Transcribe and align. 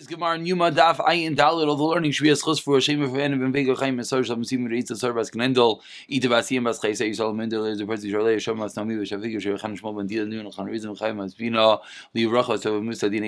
Gemara 0.00 0.38
Numa 0.38 0.70
Daf 0.70 0.96
Ayin 0.96 1.36
Dalit. 1.36 1.78
Learning 1.78 2.12
for 2.12 2.80
Ben 2.80 3.52
Vego 3.52 3.74
Chaim 3.74 3.98
and 3.98 3.98
Bas 3.98 4.08
Yisrael 4.08 4.38
Mendel 7.34 7.64
Nami 7.66 8.94
Yosher 8.94 9.58
Chan 9.60 9.76
Ben 9.94 10.06
Dil 10.06 10.24
Nun 10.26 10.50
Chan 10.50 10.64
Rizim 10.64 10.96
Chaim 10.96 11.18
Racha 11.18 12.58
So 12.58 12.80
Musa 12.80 13.10
Dina 13.10 13.26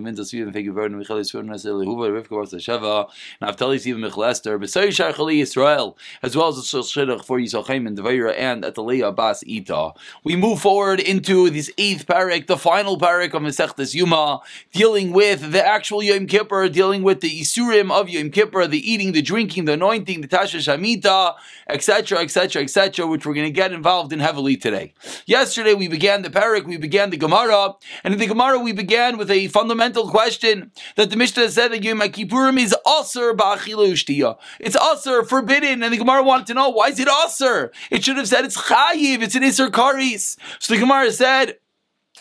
Mendel 0.00 0.24
Svi 0.24 0.44
Ben 0.44 0.54
Fegi 0.54 0.72
Vern 0.72 0.96
Michal 0.96 1.18
Yisrael 1.18 1.44
Rivka 1.44 2.30
Vas 2.30 2.54
Sheva 2.54 3.10
Naftali 3.42 3.76
Siv 3.76 3.98
Michal 3.98 4.24
Esther 4.24 4.58
B'Say 4.58 4.90
Shar 4.90 5.12
Chali 5.12 5.42
Yisrael 5.42 5.96
as 6.22 6.34
well 6.34 6.48
as 6.48 6.56
the 6.56 6.62
Shidduch 6.62 7.26
for 7.26 7.38
Yisrael 7.38 7.66
Chaim 7.66 7.86
and 7.86 7.98
Devaira 7.98 8.34
and 8.38 8.64
at 8.64 8.74
the 8.74 8.82
Bas 9.14 9.44
Ita. 9.46 9.92
We 10.24 10.36
move 10.36 10.62
forward 10.62 11.00
into 11.00 11.50
this 11.50 11.70
eighth 11.76 12.06
parak, 12.06 12.46
the 12.46 12.56
final 12.56 12.98
parak 12.98 13.34
of 13.34 13.42
Masechtas 13.42 13.94
Yuma, 13.94 14.40
dealing 14.72 15.12
with 15.12 15.52
the 15.52 15.62
actual 15.64 16.05
Yom 16.06 16.26
Kippur, 16.26 16.68
dealing 16.68 17.02
with 17.02 17.20
the 17.20 17.40
Isurim 17.40 17.90
of 17.90 18.08
Yom 18.08 18.30
Kippur, 18.30 18.66
the 18.66 18.78
eating, 18.90 19.12
the 19.12 19.22
drinking, 19.22 19.64
the 19.64 19.72
anointing, 19.72 20.20
the 20.20 20.28
Tasha 20.28 20.58
Shamita, 20.58 21.34
etc., 21.68 22.18
etc., 22.20 22.62
etc., 22.62 23.06
which 23.06 23.26
we're 23.26 23.34
going 23.34 23.46
to 23.46 23.50
get 23.50 23.72
involved 23.72 24.12
in 24.12 24.20
heavily 24.20 24.56
today. 24.56 24.94
Yesterday 25.26 25.74
we 25.74 25.88
began 25.88 26.22
the 26.22 26.30
parak, 26.30 26.64
we 26.64 26.76
began 26.76 27.10
the 27.10 27.16
Gemara, 27.16 27.74
and 28.04 28.14
in 28.14 28.20
the 28.20 28.26
Gemara 28.26 28.58
we 28.58 28.72
began 28.72 29.18
with 29.18 29.30
a 29.30 29.48
fundamental 29.48 30.08
question 30.08 30.70
that 30.96 31.10
the 31.10 31.16
Mishnah 31.16 31.50
said 31.50 31.72
that 31.72 31.82
Yom 31.82 32.00
Kippurim 32.00 32.58
is 32.58 32.74
Aser 32.86 33.34
Ba'achilu. 33.34 34.36
It's 34.60 34.76
Aser, 34.76 35.24
forbidden, 35.24 35.82
and 35.82 35.92
the 35.92 35.98
Gemara 35.98 36.22
wanted 36.22 36.46
to 36.46 36.54
know 36.54 36.70
why 36.70 36.88
is 36.88 37.00
it 37.00 37.08
Aser? 37.08 37.72
It 37.90 38.04
should 38.04 38.16
have 38.16 38.28
said 38.28 38.44
it's 38.44 38.56
Chayiv, 38.56 39.22
it's 39.22 39.34
an 39.34 39.42
Isser 39.42 39.68
Karis. 39.68 40.38
So 40.60 40.74
the 40.74 40.80
Gemara 40.80 41.10
said, 41.10 41.58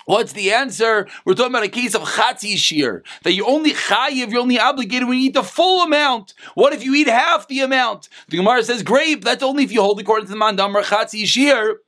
What's 0.05 0.33
the 0.33 0.53
answer? 0.53 1.07
We're 1.25 1.33
talking 1.33 1.51
about 1.51 1.63
a 1.63 1.67
case 1.67 1.95
of 1.95 2.03
chatzi 2.03 2.57
shir 2.57 3.03
that 3.23 3.33
you 3.33 3.45
only 3.45 3.71
chayiv, 3.71 4.29
you're 4.31 4.39
only 4.39 4.59
obligated 4.59 5.07
when 5.07 5.17
you 5.17 5.25
eat 5.25 5.33
the 5.33 5.43
full 5.43 5.81
amount. 5.83 6.35
What 6.53 6.73
if 6.73 6.83
you 6.83 6.93
eat 6.93 7.07
half 7.07 7.47
the 7.47 7.61
amount? 7.61 8.09
The 8.29 8.37
Gemara 8.37 8.63
says, 8.63 8.83
grape, 8.83 9.23
that's 9.23 9.41
only 9.41 9.63
if 9.63 9.71
you 9.71 9.81
hold 9.81 9.99
according 9.99 10.27
to 10.27 10.31
the 10.31 10.37
mandamar 10.37 10.83
chatzi 10.83 11.25
shir." 11.25 11.79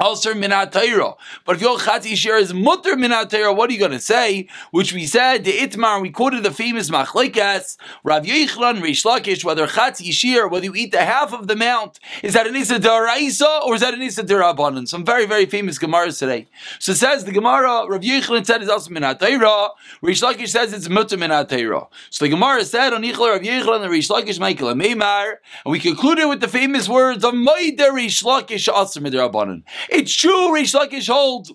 Also 0.00 0.34
minatayra. 0.34 1.16
But 1.44 1.56
if 1.56 1.62
your 1.62 1.78
chatzi 1.78 2.16
share 2.16 2.36
is 2.36 2.52
mutter 2.52 2.94
minatayra, 2.96 3.54
what 3.54 3.70
are 3.70 3.72
you 3.72 3.78
going 3.78 3.92
to 3.92 4.00
say? 4.00 4.48
Which 4.72 4.92
we 4.92 5.06
said, 5.06 5.44
the 5.44 5.52
itmar, 5.52 6.02
we 6.02 6.10
quoted 6.10 6.42
the 6.42 6.50
famous 6.50 6.90
machlekas, 6.90 7.76
Rav 8.02 8.24
Yechlan, 8.24 8.80
Reish 8.80 9.04
Lakish, 9.04 9.44
whether 9.44 9.68
chatzi 9.68 10.12
share, 10.12 10.48
whether 10.48 10.64
you 10.64 10.74
eat 10.74 10.90
the 10.90 11.04
half 11.04 11.32
of 11.32 11.46
the 11.46 11.54
mount, 11.54 12.00
is 12.24 12.34
that 12.34 12.48
an 12.48 12.56
isa 12.56 12.80
daraisa 12.80 13.64
or 13.64 13.76
is 13.76 13.82
that 13.82 13.94
an 13.94 14.02
isa 14.02 14.24
darabanan? 14.24 14.88
Some 14.88 15.04
very, 15.04 15.26
very 15.26 15.46
famous 15.46 15.78
Gemaras 15.78 16.18
today. 16.18 16.48
So 16.80 16.90
it 16.90 16.96
says 16.96 17.24
the 17.24 17.30
Gemara, 17.30 17.86
Rav 17.88 18.00
Yechlan 18.00 18.44
said 18.44 18.62
it's 18.62 18.70
also 18.70 18.90
minatayra, 18.90 19.70
Reish 20.02 20.22
Lakish 20.22 20.48
says 20.48 20.72
it's 20.72 20.88
mutter 20.88 21.16
minatayra. 21.16 21.86
So 22.10 22.24
the 22.24 22.30
Gemara 22.30 22.64
said 22.64 22.92
on 22.92 23.02
Yichla 23.02 23.34
Rav 23.34 23.42
Yechlan, 23.42 23.82
the 23.82 23.88
Reish 23.88 24.10
Lakish, 24.10 24.40
Michael, 24.40 24.70
and 24.70 24.80
Meimar, 24.80 25.36
and 25.64 25.70
we 25.70 25.78
concluded 25.78 26.26
with 26.26 26.40
the 26.40 26.48
famous 26.48 26.88
words 26.88 27.24
of 27.24 27.32
Maider 27.32 27.92
Reish 27.92 28.24
Lakish, 28.24 28.66
Asr 28.72 29.00
Midrabanan. 29.00 29.62
It's 29.90 30.14
true, 30.14 30.48
Reish 30.48 30.74
Lakish 30.74 31.08
holds 31.08 31.52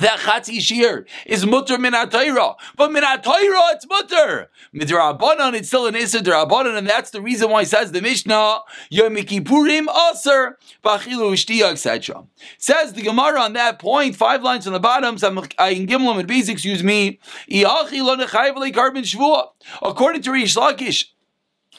that 0.00 0.20
Chatzi 0.20 1.06
is 1.26 1.46
mutter 1.46 1.78
min 1.78 1.92
Atayra. 1.92 2.54
But 2.76 2.92
min 2.92 3.02
Atayra, 3.02 3.74
it's 3.74 3.86
mutter. 3.86 4.50
Midrabanan, 4.74 5.54
it's 5.54 5.68
still 5.68 5.86
an 5.86 5.96
Issa 5.96 6.20
Drabanan, 6.20 6.76
and 6.76 6.88
that's 6.88 7.10
the 7.10 7.20
reason 7.20 7.50
why 7.50 7.62
it 7.62 7.68
says 7.68 7.92
the 7.92 8.00
Mishnah, 8.00 8.60
Yom 8.90 9.16
Kippurim 9.16 9.86
Aser, 9.88 10.58
Shtiya, 10.84 11.72
etc. 11.72 12.24
Says 12.58 12.92
the 12.92 13.02
Gemara 13.02 13.40
on 13.40 13.52
that 13.54 13.78
point, 13.78 14.16
five 14.16 14.42
lines 14.42 14.66
on 14.66 14.72
the 14.72 14.80
bottom, 14.80 15.14
in 15.14 15.20
Gimlam 15.20 16.18
and 16.20 16.28
Beis, 16.28 16.48
excuse 16.48 16.82
me, 16.82 17.18
Iachi 17.50 18.00
nechayv 18.00 18.74
carbon 18.74 19.02
shvua. 19.02 19.48
According 19.82 20.22
to 20.22 20.30
Reish 20.30 20.56
Lakish, 20.56 21.06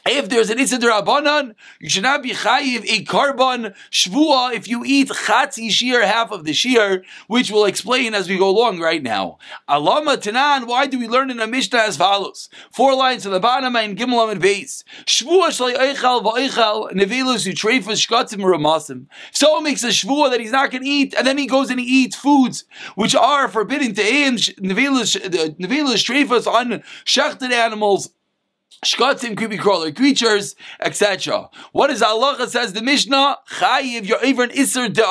if 0.06 0.30
there's 0.30 0.50
an 0.50 0.58
Isidr 0.58 1.04
Abanan, 1.04 1.56
you 1.80 1.90
should 1.90 2.04
not 2.04 2.24
be 2.24 2.32
chayiv 2.32 2.86
a 2.88 3.04
carbon 3.04 3.74
shvua 3.92 4.54
if 4.54 4.68
you 4.68 4.84
eat 4.86 5.10
chatzi 5.10 5.70
shear, 5.70 6.06
half 6.06 6.32
of 6.32 6.46
the 6.46 6.54
shear, 6.54 7.04
which 7.28 7.52
we'll 7.52 7.66
explain 7.66 8.14
as 8.14 8.30
we 8.30 8.38
go 8.38 8.50
along 8.50 8.80
right 8.80 9.04
now. 9.04 9.38
Alama 9.68 10.18
Tanan, 10.18 10.68
why 10.68 10.88
do 10.88 11.00
we 11.00 11.08
learn 11.08 11.30
in 11.32 11.40
a 11.40 11.48
Mishnah 11.48 11.80
as 11.80 11.98
follows? 11.98 12.50
Four 12.72 12.96
lines 12.96 13.24
to 13.24 13.30
the 13.30 13.40
bottom 13.40 13.76
and 13.76 13.98
Gimel 13.98 14.32
and 14.32 14.42
base. 14.42 14.84
Shvua 15.06 15.50
shlai 15.50 15.76
eichel 15.76 16.24
va'eichel 16.24 16.94
nevelus 16.94 17.48
utrefus 17.48 18.08
shkatzim 18.08 18.40
ramasim. 18.40 19.08
So 19.32 19.60
makes 19.62 19.84
a 19.84 19.88
shvua 19.88 20.32
that 20.32 20.40
he's 20.40 20.52
not 20.52 20.72
going 20.72 20.84
to 20.84 20.90
eat, 20.90 21.14
and 21.18 21.26
then 21.26 21.38
he 21.38 21.48
goes 21.48 21.70
and 21.70 21.80
he 21.80 21.86
eats 21.86 22.16
foods 22.16 22.66
which 22.96 23.16
are 23.16 23.48
forbidden 23.48 23.94
to 23.96 24.04
him, 24.04 24.36
nevelus 24.36 25.16
trefus 26.04 26.48
on 26.48 26.84
shechted 27.06 27.52
animals, 27.52 28.10
Shkatzim 28.86 29.36
could 29.36 29.50
be 29.50 29.58
crawler 29.58 29.92
creatures, 29.92 30.56
etc. 30.80 31.50
What 31.74 31.90
is 31.90 32.02
Allah 32.02 32.48
says 32.48 32.72
the 32.72 32.82
Mishnah? 32.82 33.40
Chayiv, 33.58 34.08
you're 34.08 34.24
even 34.24 34.52
Isser 34.52 34.92
de 34.92 35.04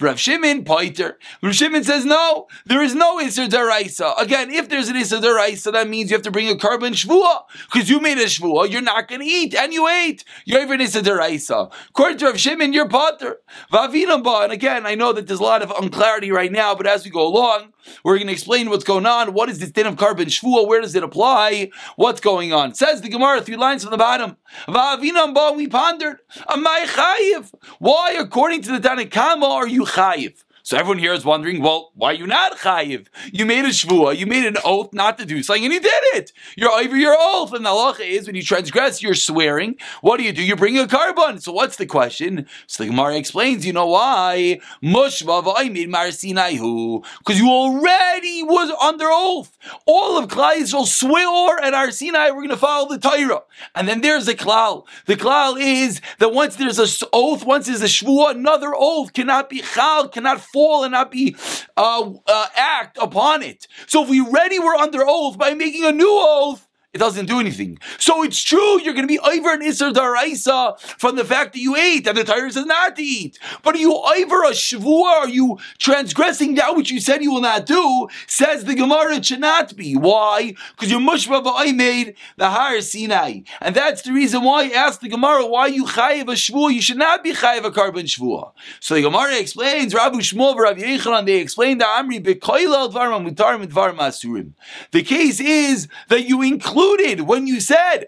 Rav 0.00 0.20
Shimon, 0.20 0.64
Poiter. 0.64 1.16
Rav 1.42 1.54
Shimon 1.54 1.82
says 1.82 2.04
no, 2.04 2.46
there 2.66 2.82
is 2.82 2.94
no 2.94 3.16
Isser 3.16 3.48
de 3.48 4.22
Again, 4.22 4.50
if 4.50 4.68
there's 4.68 4.90
an 4.90 4.96
Isser 4.96 5.18
de 5.18 5.70
that 5.72 5.88
means 5.88 6.10
you 6.10 6.16
have 6.16 6.22
to 6.24 6.30
bring 6.30 6.50
a 6.50 6.58
carbon 6.58 6.92
shvua. 6.92 7.44
Because 7.72 7.88
you 7.88 8.00
made 8.00 8.18
a 8.18 8.26
shvua, 8.26 8.70
you're 8.70 8.82
not 8.82 9.08
going 9.08 9.22
to 9.22 9.26
eat, 9.26 9.54
and 9.54 9.72
you 9.72 9.88
ate. 9.88 10.24
You're 10.44 10.60
even 10.60 10.80
Isser 10.80 11.02
de 11.02 11.70
According 11.88 12.18
to 12.18 12.26
Rav 12.26 12.38
Shimon, 12.38 12.74
you're 12.74 12.88
Potter. 12.88 13.38
Vavinamba, 13.72 14.44
and 14.44 14.52
again, 14.52 14.84
I 14.84 14.94
know 14.94 15.14
that 15.14 15.26
there's 15.26 15.40
a 15.40 15.42
lot 15.42 15.62
of 15.62 15.70
unclarity 15.70 16.30
right 16.30 16.52
now, 16.52 16.74
but 16.74 16.86
as 16.86 17.02
we 17.02 17.10
go 17.10 17.26
along, 17.26 17.72
we're 18.04 18.16
going 18.16 18.26
to 18.28 18.32
explain 18.32 18.70
what's 18.70 18.84
going 18.84 19.06
on. 19.06 19.32
What 19.32 19.48
is 19.48 19.58
this 19.58 19.70
din 19.70 19.86
of 19.86 19.96
carbon 19.96 20.28
shvua? 20.28 20.66
Where 20.66 20.80
does 20.80 20.94
it 20.94 21.02
apply? 21.02 21.70
What's 21.96 22.20
going 22.20 22.52
on? 22.52 22.74
Says 22.74 23.00
the 23.00 23.08
Gemara, 23.08 23.40
three 23.40 23.56
lines 23.56 23.82
from 23.82 23.90
the 23.90 23.98
bottom. 23.98 24.36
We 25.56 25.66
pondered. 25.68 26.20
Amay 26.48 26.84
chayiv? 26.86 27.52
Why, 27.78 28.16
according 28.18 28.62
to 28.62 28.78
the 28.78 28.88
Tanakama, 28.88 29.48
are 29.48 29.68
you 29.68 29.84
chayiv? 29.84 30.44
So 30.68 30.76
everyone 30.76 30.98
here 30.98 31.14
is 31.14 31.24
wondering, 31.24 31.62
well, 31.62 31.92
why 31.94 32.10
are 32.10 32.12
you 32.12 32.26
not 32.26 32.58
chayiv? 32.58 33.06
You 33.32 33.46
made 33.46 33.64
a 33.64 33.68
shvua, 33.68 34.14
you 34.14 34.26
made 34.26 34.44
an 34.44 34.58
oath 34.66 34.92
not 34.92 35.16
to 35.16 35.24
do 35.24 35.42
something, 35.42 35.64
and 35.64 35.72
you 35.72 35.80
did 35.80 36.02
it. 36.12 36.30
You're 36.58 36.70
over 36.70 36.94
your 36.94 37.16
oath, 37.18 37.54
and 37.54 37.64
the 37.64 37.70
halacha 37.70 38.00
is 38.00 38.26
when 38.26 38.36
you 38.36 38.42
transgress, 38.42 39.02
you're 39.02 39.14
swearing. 39.14 39.76
What 40.02 40.18
do 40.18 40.24
you 40.24 40.32
do? 40.34 40.42
You 40.42 40.56
bring 40.56 40.76
a 40.76 40.86
carbon. 40.86 41.40
So 41.40 41.52
what's 41.52 41.76
the 41.76 41.86
question? 41.86 42.46
So 42.66 42.82
the 42.82 42.90
Gemara 42.90 43.16
explains, 43.16 43.64
you 43.64 43.72
know 43.72 43.86
why? 43.86 44.60
Mushva 44.82 45.42
made 45.72 45.88
Marsinaihu 45.88 47.02
because 47.20 47.40
you 47.40 47.48
already 47.48 48.42
was 48.42 48.70
under 48.82 49.06
oath. 49.08 49.56
All 49.86 50.18
of 50.18 50.28
Klal 50.28 50.56
Yisrael 50.56 50.86
swore 50.86 51.64
at 51.64 51.72
our 51.72 51.90
Sinai, 51.90 52.28
we're 52.28 52.42
going 52.42 52.50
to 52.50 52.58
follow 52.58 52.90
the 52.90 52.98
Torah. 52.98 53.40
And 53.74 53.88
then 53.88 54.02
there's 54.02 54.26
the 54.26 54.34
klal. 54.34 54.84
The 55.06 55.16
klal 55.16 55.58
is 55.58 56.02
that 56.18 56.34
once 56.34 56.56
there's 56.56 56.78
a 56.78 57.06
oath, 57.14 57.46
once 57.46 57.68
there's 57.68 57.80
a 57.80 57.86
shvua, 57.86 58.32
another 58.32 58.74
oath 58.76 59.14
cannot 59.14 59.48
be 59.48 59.62
chal, 59.62 60.08
cannot 60.08 60.42
fall 60.42 60.57
and 60.84 60.92
not 60.92 61.10
be 61.10 61.34
uh, 61.76 62.10
uh, 62.26 62.46
act 62.54 62.98
upon 63.00 63.42
it. 63.42 63.66
So 63.86 64.02
if 64.02 64.08
we 64.08 64.20
already 64.20 64.58
were 64.58 64.74
under 64.74 65.04
oath 65.06 65.38
by 65.38 65.54
making 65.54 65.84
a 65.84 65.92
new 65.92 66.08
oath, 66.10 66.67
it 66.94 66.98
doesn't 66.98 67.26
do 67.26 67.38
anything. 67.38 67.78
So 67.98 68.22
it's 68.22 68.42
true, 68.42 68.80
you're 68.80 68.94
going 68.94 69.06
to 69.06 69.12
be 69.12 69.18
over 69.18 69.52
an 69.52 69.60
Isser 69.60 69.92
Daraisa 69.92 70.80
from 70.80 71.16
the 71.16 71.24
fact 71.24 71.52
that 71.52 71.60
you 71.60 71.76
ate, 71.76 72.06
and 72.06 72.16
the 72.16 72.24
Torah 72.24 72.50
says 72.50 72.64
not 72.64 72.96
to 72.96 73.02
eat. 73.02 73.38
But 73.62 73.74
are 73.74 73.78
you 73.78 73.94
over 73.94 74.42
a 74.44 74.52
Shavua? 74.52 75.18
Are 75.18 75.28
you 75.28 75.58
transgressing 75.78 76.54
that 76.54 76.76
which 76.76 76.90
you 76.90 76.98
said 76.98 77.22
you 77.22 77.30
will 77.30 77.42
not 77.42 77.66
do? 77.66 78.08
Says 78.26 78.64
the 78.64 78.74
Gemara, 78.74 79.16
it 79.16 79.26
should 79.26 79.40
not 79.40 79.76
be. 79.76 79.96
Why? 79.96 80.54
Because 80.72 80.90
you're 80.90 81.00
Mushba 81.00 81.42
I 81.44 81.72
made 81.72 82.14
the 82.38 82.48
higher 82.48 82.80
Sinai. 82.80 83.40
And 83.60 83.74
that's 83.74 84.00
the 84.00 84.12
reason 84.12 84.42
why 84.42 84.64
I 84.64 84.70
asked 84.70 85.02
the 85.02 85.10
Gemara, 85.10 85.44
why 85.44 85.66
you 85.66 85.84
chayiv 85.84 86.22
a 86.22 86.36
Shavua? 86.36 86.72
You 86.72 86.80
should 86.80 86.96
not 86.96 87.22
be 87.22 87.34
chayiv 87.34 87.64
a 87.64 87.70
carbon 87.70 88.06
Shavua. 88.06 88.52
So 88.80 88.94
the 88.94 89.02
Gemara 89.02 89.38
explains, 89.38 89.92
Rabu 89.92 90.20
Shmuel, 90.20 90.56
Rav 90.56 90.78
Yechanan, 90.78 91.26
they 91.26 91.36
explain 91.36 91.76
the 91.76 91.84
Amri, 91.84 92.24
Bekoilel 92.24 92.90
Dvarma 92.90 93.28
Mutarim 93.28 93.66
Dvarma 93.66 94.08
Asurim. 94.08 94.52
The 94.92 95.02
case 95.02 95.38
is 95.38 95.88
that 96.08 96.26
you 96.26 96.40
include 96.40 96.77
included 96.78 97.22
when 97.22 97.46
you 97.46 97.60
said 97.60 98.06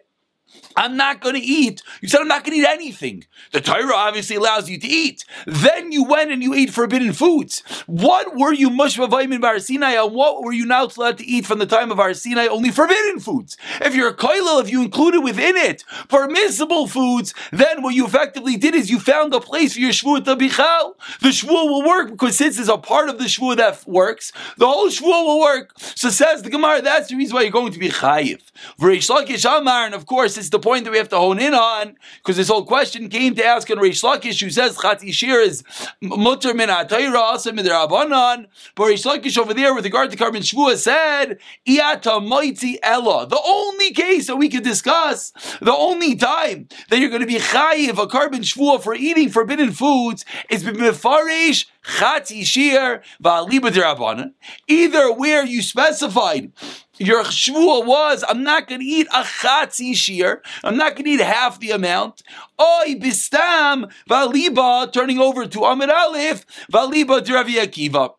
I'm 0.76 0.96
not 0.96 1.20
going 1.20 1.34
to 1.34 1.40
eat. 1.40 1.82
You 2.00 2.08
said 2.08 2.20
I'm 2.20 2.28
not 2.28 2.44
going 2.44 2.56
to 2.56 2.62
eat 2.62 2.68
anything. 2.68 3.24
The 3.52 3.60
Torah 3.60 3.94
obviously 3.94 4.36
allows 4.36 4.68
you 4.68 4.78
to 4.78 4.86
eat. 4.86 5.24
Then 5.46 5.92
you 5.92 6.04
went 6.04 6.30
and 6.30 6.42
you 6.42 6.54
ate 6.54 6.70
forbidden 6.70 7.12
foods. 7.12 7.62
What 7.86 8.36
were 8.36 8.52
you 8.52 8.70
mushva 8.70 9.08
mushvavayim 9.08 9.40
bar 9.40 9.58
Sinai 9.58 9.92
and 9.92 10.14
what 10.14 10.42
were 10.42 10.52
you 10.52 10.66
now 10.66 10.86
allowed 10.86 11.18
to 11.18 11.26
eat 11.26 11.46
from 11.46 11.58
the 11.58 11.66
time 11.66 11.90
of 11.90 11.98
our 11.98 12.14
Sinai? 12.14 12.46
Only 12.46 12.70
forbidden 12.70 13.20
foods. 13.20 13.56
If 13.80 13.94
you're 13.94 14.08
a 14.08 14.16
koilel, 14.16 14.62
if 14.62 14.70
you 14.70 14.82
included 14.82 15.20
within 15.20 15.56
it 15.56 15.84
permissible 16.08 16.86
foods, 16.86 17.34
then 17.50 17.82
what 17.82 17.94
you 17.94 18.06
effectively 18.06 18.56
did 18.56 18.74
is 18.74 18.90
you 18.90 19.00
found 19.00 19.34
a 19.34 19.40
place 19.40 19.74
for 19.74 19.80
your 19.80 19.90
shvuah 19.90 20.24
to 20.24 20.36
bichal. 20.36 20.94
The 21.20 21.28
shvuah 21.28 21.68
will 21.68 21.86
work 21.86 22.10
because 22.10 22.36
since 22.36 22.56
there's 22.56 22.68
a 22.68 22.78
part 22.78 23.08
of 23.08 23.18
the 23.18 23.24
shvuah 23.24 23.56
that 23.56 23.86
works, 23.86 24.32
the 24.56 24.66
whole 24.66 24.88
shvuah 24.88 25.26
will 25.26 25.40
work. 25.40 25.72
So 25.78 26.10
says 26.10 26.42
the 26.42 26.50
Gemara, 26.50 26.82
that's 26.82 27.08
the 27.08 27.16
reason 27.16 27.34
why 27.34 27.42
you're 27.42 27.50
going 27.50 27.72
to 27.72 27.78
be 27.78 27.88
chayiv. 27.88 28.40
And 28.80 29.94
of 29.94 30.06
course, 30.06 30.34
this 30.34 30.44
is 30.44 30.50
the 30.60 30.68
point 30.68 30.84
that 30.84 30.90
we 30.90 30.98
have 30.98 31.08
to 31.08 31.16
hone 31.16 31.38
in 31.38 31.54
on 31.54 31.96
because 32.18 32.36
this 32.36 32.48
whole 32.48 32.64
question 32.64 33.08
came 33.08 33.34
to 33.34 33.44
ask 33.44 33.70
on 33.70 33.78
Reish 33.78 34.02
Lakish, 34.02 34.40
who 34.42 34.50
says 34.50 34.76
Shir 35.14 35.40
is 35.40 35.62
mutter 36.02 36.54
min 36.54 36.68
atayra 36.68 37.34
asim 37.34 37.58
midrabanan. 37.58 38.46
But 38.74 38.84
Reish 38.84 39.06
Lakish 39.06 39.38
over 39.38 39.54
there, 39.54 39.74
with 39.74 39.84
regard 39.84 40.10
to 40.10 40.16
Karban 40.16 40.42
Shvua, 40.42 40.76
said 40.76 41.38
iata 41.66 42.26
mighty 42.26 42.78
ella. 42.82 43.26
The 43.26 43.40
only 43.44 43.92
case 43.92 44.26
that 44.26 44.36
we 44.36 44.48
could 44.48 44.64
discuss, 44.64 45.32
the 45.60 45.74
only 45.74 46.16
time 46.16 46.68
that 46.90 46.98
you're 46.98 47.10
going 47.10 47.22
to 47.22 47.26
be 47.26 47.38
chayiv 47.38 47.90
a 47.90 48.06
Karban 48.06 48.40
Shvua 48.40 48.82
for 48.82 48.94
eating 48.94 49.30
forbidden 49.30 49.72
foods 49.72 50.24
is 50.50 50.64
b'mefarish 50.64 51.66
chati 51.84 52.44
shir 52.44 53.02
va'aliba 53.22 54.32
Either 54.68 55.12
where 55.12 55.44
you 55.44 55.62
specified 55.62 56.52
your 56.98 57.24
shvua 57.24 57.86
was, 57.86 58.22
I'm 58.28 58.42
not 58.42 58.68
going 58.68 58.80
to 58.82 58.86
eat 58.86 59.06
a 59.08 59.22
chatzi 59.22 59.96
shir. 59.96 60.42
I'm 60.62 60.76
not 60.76 60.94
going 60.94 61.04
to 61.04 61.10
eat 61.12 61.20
half 61.20 61.58
the 61.58 61.70
amount. 61.70 62.22
Oy 62.60 62.96
bistam 62.96 63.90
valiba, 64.08 64.92
turning 64.92 65.18
over 65.18 65.46
to 65.46 65.64
Amid 65.64 65.88
Aleph, 65.88 66.44
valiba 66.70 67.26
Ravi 67.26 67.54
Akiva. 67.54 68.14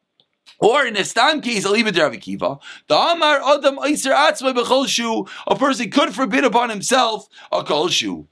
Or 0.62 0.86
in 0.86 0.96
a 0.96 1.04
stam 1.04 1.42
case, 1.42 1.66
Aliba 1.66 1.90
Dravikiva, 1.90 2.62
the 2.88 2.96
Amar 2.96 3.42
Adam 3.44 3.80
Iser 3.80 4.12
Atzma 4.12 4.54
Bechol 4.54 4.88
Shu, 4.88 5.26
a 5.48 5.56
person 5.56 5.90
could 5.90 6.14
forbid 6.14 6.44
upon 6.44 6.70
himself 6.70 7.28
a 7.52 7.64
Kol 7.64 7.90
Shu. 7.90 8.28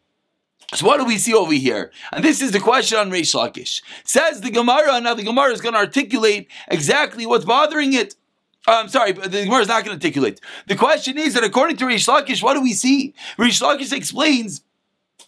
So 0.74 0.86
what 0.86 0.98
do 0.98 1.06
we 1.06 1.18
see 1.18 1.34
over 1.34 1.54
here? 1.54 1.92
And 2.12 2.24
this 2.24 2.42
is 2.42 2.52
the 2.52 2.60
question 2.60 3.00
on 3.00 3.10
Reish 3.10 3.34
Lakish. 3.34 3.82
Says 4.04 4.42
the 4.42 4.52
Gemara, 4.52 5.02
now 5.02 5.16
the 5.16 5.24
Gemara 5.24 5.52
is 5.52 5.62
going 5.62 5.74
to 5.74 5.80
articulate 5.80 6.48
exactly 6.68 7.26
what's 7.26 7.46
bothering 7.46 7.94
it. 7.94 8.16
I'm 8.68 8.88
sorry, 8.88 9.14
but 9.14 9.32
the 9.32 9.46
Gemara 9.46 9.62
is 9.62 9.68
not 9.68 9.84
going 9.84 9.98
to 9.98 10.06
articulate. 10.06 10.40
The 10.68 10.76
question 10.76 11.18
is 11.18 11.34
that 11.34 11.44
according 11.44 11.78
to 11.78 11.88
Rish 11.88 12.06
Lakish, 12.06 12.44
what 12.44 12.54
do 12.54 12.62
we 12.62 12.74
see? 12.74 13.16
Rish 13.38 13.62
Lakish 13.62 13.92
explains 13.92 14.62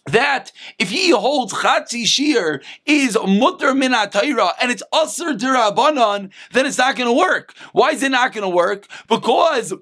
that 0.06 0.52
if 0.78 0.90
he 0.90 1.10
holds 1.10 1.52
chatzi 1.52 2.06
shir 2.06 2.60
is 2.86 3.16
mutter 3.26 3.74
min 3.74 3.94
and 3.94 4.70
it's 4.70 4.82
aser 4.94 5.32
derabanan, 5.34 6.30
then 6.52 6.66
it's 6.66 6.78
not 6.78 6.96
going 6.96 7.08
to 7.08 7.16
work. 7.16 7.54
Why 7.72 7.90
is 7.90 8.02
it 8.02 8.10
not 8.10 8.32
going 8.32 8.42
to 8.42 8.48
work? 8.48 8.86
Because 9.08 9.74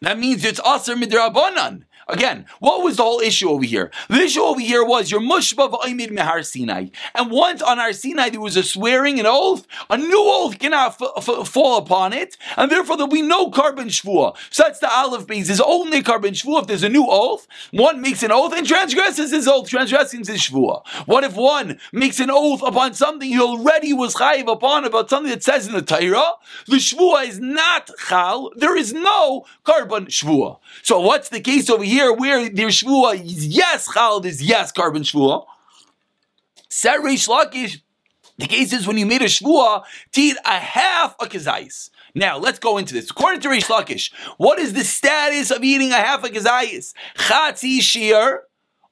that 0.00 0.18
means 0.18 0.44
it's 0.44 0.60
aser 0.60 0.94
midrabanan. 0.94 1.84
Again, 2.10 2.44
what 2.58 2.82
was 2.82 2.96
the 2.96 3.04
whole 3.04 3.20
issue 3.20 3.48
over 3.48 3.64
here? 3.64 3.92
The 4.08 4.16
issue 4.16 4.42
over 4.42 4.60
here 4.60 4.84
was 4.84 5.12
your 5.12 5.20
mushba 5.20 5.70
v'oimid 5.70 6.10
mehar 6.10 6.44
Sinai. 6.44 6.86
And 7.14 7.30
once 7.30 7.62
on 7.62 7.78
our 7.78 7.92
Sinai 7.92 8.30
there 8.30 8.40
was 8.40 8.56
a 8.56 8.64
swearing, 8.64 9.20
an 9.20 9.26
oath, 9.26 9.64
a 9.88 9.96
new 9.96 10.24
oath 10.26 10.58
cannot 10.58 11.00
f- 11.00 11.28
f- 11.28 11.48
fall 11.48 11.78
upon 11.78 12.12
it, 12.12 12.36
and 12.56 12.68
therefore 12.70 12.96
there'll 12.96 13.08
be 13.08 13.22
no 13.22 13.48
Karban 13.50 13.86
shvua. 13.86 14.36
So 14.50 14.64
that's 14.64 14.80
the 14.80 14.90
olive 14.90 15.28
base. 15.28 15.46
There's 15.46 15.60
only 15.60 16.02
Karban 16.02 16.32
shvua 16.32 16.62
if 16.62 16.66
there's 16.66 16.82
a 16.82 16.88
new 16.88 17.06
oath. 17.08 17.46
One 17.70 18.00
makes 18.00 18.24
an 18.24 18.32
oath 18.32 18.54
and 18.54 18.66
transgresses 18.66 19.30
his 19.30 19.46
oath, 19.46 19.68
transgressing 19.68 20.24
his 20.26 20.40
shvua. 20.40 20.84
What 21.06 21.22
if 21.22 21.36
one 21.36 21.78
makes 21.92 22.18
an 22.18 22.30
oath 22.32 22.62
upon 22.62 22.94
something 22.94 23.28
he 23.28 23.40
already 23.40 23.92
was 23.92 24.14
chayiv 24.16 24.50
upon, 24.50 24.84
about 24.84 25.10
something 25.10 25.30
that 25.30 25.44
says 25.44 25.68
in 25.68 25.74
the 25.74 25.82
Torah? 25.82 26.32
The 26.66 26.76
shvua 26.76 27.28
is 27.28 27.38
not 27.38 27.88
chal. 28.08 28.50
There 28.56 28.76
is 28.76 28.92
no 28.92 29.46
Karban 29.64 30.06
shvua. 30.06 30.58
So 30.82 30.98
what's 30.98 31.28
the 31.28 31.40
case 31.40 31.70
over 31.70 31.84
here? 31.84 31.99
Here 32.00 32.12
where 32.12 32.48
their 32.48 32.68
shvua 32.68 33.20
yes, 33.22 33.88
chalad 33.88 34.24
is 34.24 34.42
yes, 34.42 34.72
Karban 34.72 35.02
shvua. 35.02 35.44
Said 36.68 36.98
Reish 37.00 37.28
Lakish, 37.28 37.80
the 38.38 38.46
case 38.46 38.72
is 38.72 38.86
when 38.86 38.96
you 38.96 39.06
made 39.06 39.22
a 39.22 39.26
shvua 39.26 39.84
eat 40.16 40.36
a 40.44 40.58
half 40.58 41.14
a 41.20 41.26
kazais. 41.26 41.90
Now 42.14 42.38
let's 42.38 42.58
go 42.58 42.78
into 42.78 42.94
this. 42.94 43.10
According 43.10 43.40
to 43.42 43.48
Reish 43.48 43.66
Lakish, 43.66 44.12
what 44.38 44.58
is 44.58 44.72
the 44.72 44.84
status 44.84 45.50
of 45.50 45.62
eating 45.62 45.92
a 45.92 45.96
half 45.96 46.24
a 46.24 46.28
kazais? 46.28 46.94
Chatzi 47.16 47.80
shir 47.80 48.44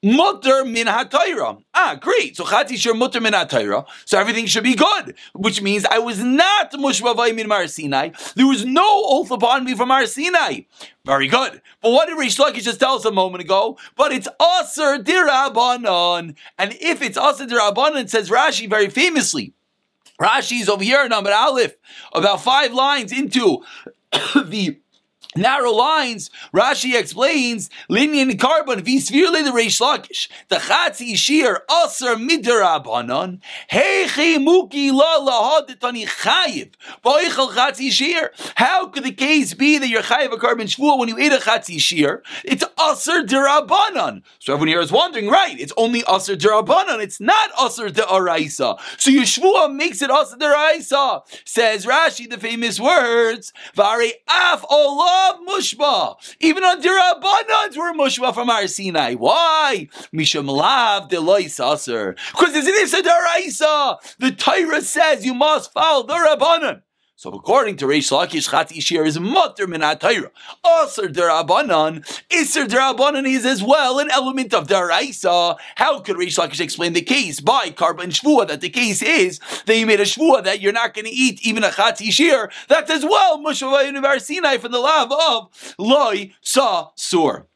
Mutter 0.03 0.65
min 0.65 0.87
hatayra. 0.87 1.61
Ah, 1.75 1.99
great. 2.00 2.37
So 2.37 2.45
chati 2.45 2.77
shir 2.77 2.95
mutter 2.95 3.21
min 3.21 3.33
hatayra. 3.33 3.85
So 4.05 4.17
everything 4.19 4.47
should 4.47 4.62
be 4.62 4.77
good, 4.77 5.17
which 5.35 5.61
means 5.61 5.85
I 5.85 5.99
was 5.99 6.23
not 6.23 6.73
mushbavay 6.73 7.35
min 7.35 7.49
Mar 7.49 7.67
Sinai. 7.67 8.11
There 8.37 8.47
was 8.47 8.65
no 8.65 8.87
oath 8.87 9.33
upon 9.33 9.65
me 9.65 9.75
from 9.75 9.89
Mar 9.89 10.06
Sinai. 10.06 10.61
Very 11.05 11.27
good. 11.27 11.61
But 11.83 11.91
what 11.91 12.06
did 12.06 12.17
Rish 12.17 12.37
Lakish 12.37 12.62
just 12.62 12.79
tell 12.79 12.95
us 12.95 13.05
a 13.05 13.11
moment 13.11 13.43
ago? 13.43 13.77
But 13.97 14.12
it's 14.12 14.29
aser 14.41 15.03
dirabanan. 15.03 16.37
And 16.56 16.77
if 16.81 17.03
it's 17.03 17.19
aser 17.19 17.47
dirabanan, 17.47 18.09
says 18.09 18.31
Rashi 18.31 18.71
very 18.71 18.91
famously. 18.91 19.53
Rashi's 20.21 20.69
over 20.69 20.85
here, 20.85 21.09
number 21.09 21.33
Aleph, 21.33 21.77
about 22.12 22.41
five 22.43 22.73
lines 22.73 23.12
into 23.12 23.65
the 24.12 24.79
narrow 25.37 25.73
lines, 25.73 26.31
Rashi 26.55 26.99
explains, 26.99 27.71
Linyan 27.91 28.39
carbon, 28.39 28.81
visvirle 28.83 29.45
the 29.45 29.51
Reish 29.51 29.81
Lakish, 29.81 30.29
the 30.49 30.57
Chatzi 30.57 31.17
Shir, 31.17 31.63
Aser 31.71 32.17
Midarabanon, 32.17 33.41
Heichi 33.71 34.43
Muki 34.43 34.91
La 34.91 35.19
Lahaditani 35.19 36.07
Chayiv, 36.07 36.73
Boichel 37.05 37.53
Chatzi 37.53 37.91
Shir. 37.91 38.31
How 38.57 38.87
could 38.87 39.05
the 39.05 39.13
case 39.13 39.55
be 39.55 39.79
that 39.79 39.89
you're 39.89 40.03
Chayiv 40.03 40.33
a 40.33 40.39
carbon 40.39 40.67
shvua 40.67 40.99
when 40.99 41.09
you 41.09 41.19
eat 41.19 41.33
a 41.33 41.37
Chatzi 41.37 41.81
Shir? 41.81 42.23
It's 42.45 42.65
Aser 42.81 43.23
Dirabanon. 43.23 44.23
So 44.39 44.53
everyone 44.55 44.69
here 44.69 44.81
is 44.81 44.93
wondering, 44.93 45.29
right, 45.29 45.59
it's 45.59 45.73
only 45.77 46.03
Aser 46.09 46.37
Dirabanon, 46.37 47.03
it's 47.03 47.21
not 47.21 47.51
Aser 47.61 47.91
Daraisa. 47.91 48.79
So 48.99 49.11
your 49.11 49.25
shvua 49.25 49.75
makes 49.75 50.03
it 50.03 50.11
Aser 50.11 50.37
Daraisa. 50.37 51.23
Says 51.45 51.87
Rashi, 51.87 52.29
the 52.29 52.39
famous 52.39 52.81
words, 52.81 53.53
Vari 53.75 54.13
Af 54.29 54.65
Allah 54.69 55.18
love 55.19 55.41
mushba. 55.47 56.17
Even 56.41 56.62
on 56.65 56.81
we're 56.81 57.93
mushba 57.93 58.35
from 58.35 58.50
our 58.50 58.67
Sinai. 58.67 59.15
Why? 59.15 59.88
Misham 60.12 60.49
lav. 60.49 61.09
Because 61.09 62.55
it's 62.55 62.67
Issa 62.67 63.03
Daraisa. 63.03 64.17
The 64.19 64.32
Torah 64.32 64.82
says 64.82 65.25
you 65.25 65.35
must 65.35 65.73
follow 65.73 66.06
the 66.06 66.15
Rabbanan. 66.15 66.82
So 67.19 67.32
according 67.32 67.79
to 67.79 67.87
Reish 67.87 68.12
Lakish, 68.12 68.49
Chat 68.49 68.69
Ishir 68.69 69.05
is 69.05 69.19
mutter 69.19 69.67
min 69.67 69.81
Torah. 69.81 70.31
Aser 70.65 71.09
derabanan, 71.09 72.06
Iser 72.32 72.65
derabanan 72.65 73.26
is 73.26 73.44
as 73.44 73.61
well 73.61 73.99
an 73.99 74.09
element 74.09 74.55
of 74.55 74.69
deraisa. 74.69 75.56
How 75.75 75.99
could 75.99 76.15
Reish 76.15 76.38
Lakish 76.38 76.61
explain 76.61 76.93
the 76.93 77.03
case 77.03 77.41
by 77.41 77.70
Karban 77.70 78.12
Shvua 78.12 78.47
that 78.47 78.61
the 78.61 78.69
case 78.69 79.03
is 79.03 79.41
that 79.67 79.76
you 79.76 79.85
made 79.85 79.99
a 79.99 80.05
Shvua 80.05 80.44
that 80.44 80.61
you're 80.61 80.73
not 80.73 80.94
going 80.94 81.06
to 81.06 81.11
eat 81.11 81.44
even 81.44 81.65
a 81.65 81.73
Chat 81.73 81.99
Ishir? 81.99 82.53
That's 82.69 82.88
as 82.88 83.03
well 83.03 83.41
Mushava 83.41 84.20
Sinai 84.20 84.59
from 84.59 84.70
the 84.70 84.79
love 84.79 85.11
of 85.11 85.75
Loi 85.76 86.35
Sa 86.41 86.91
Sur 86.94 87.49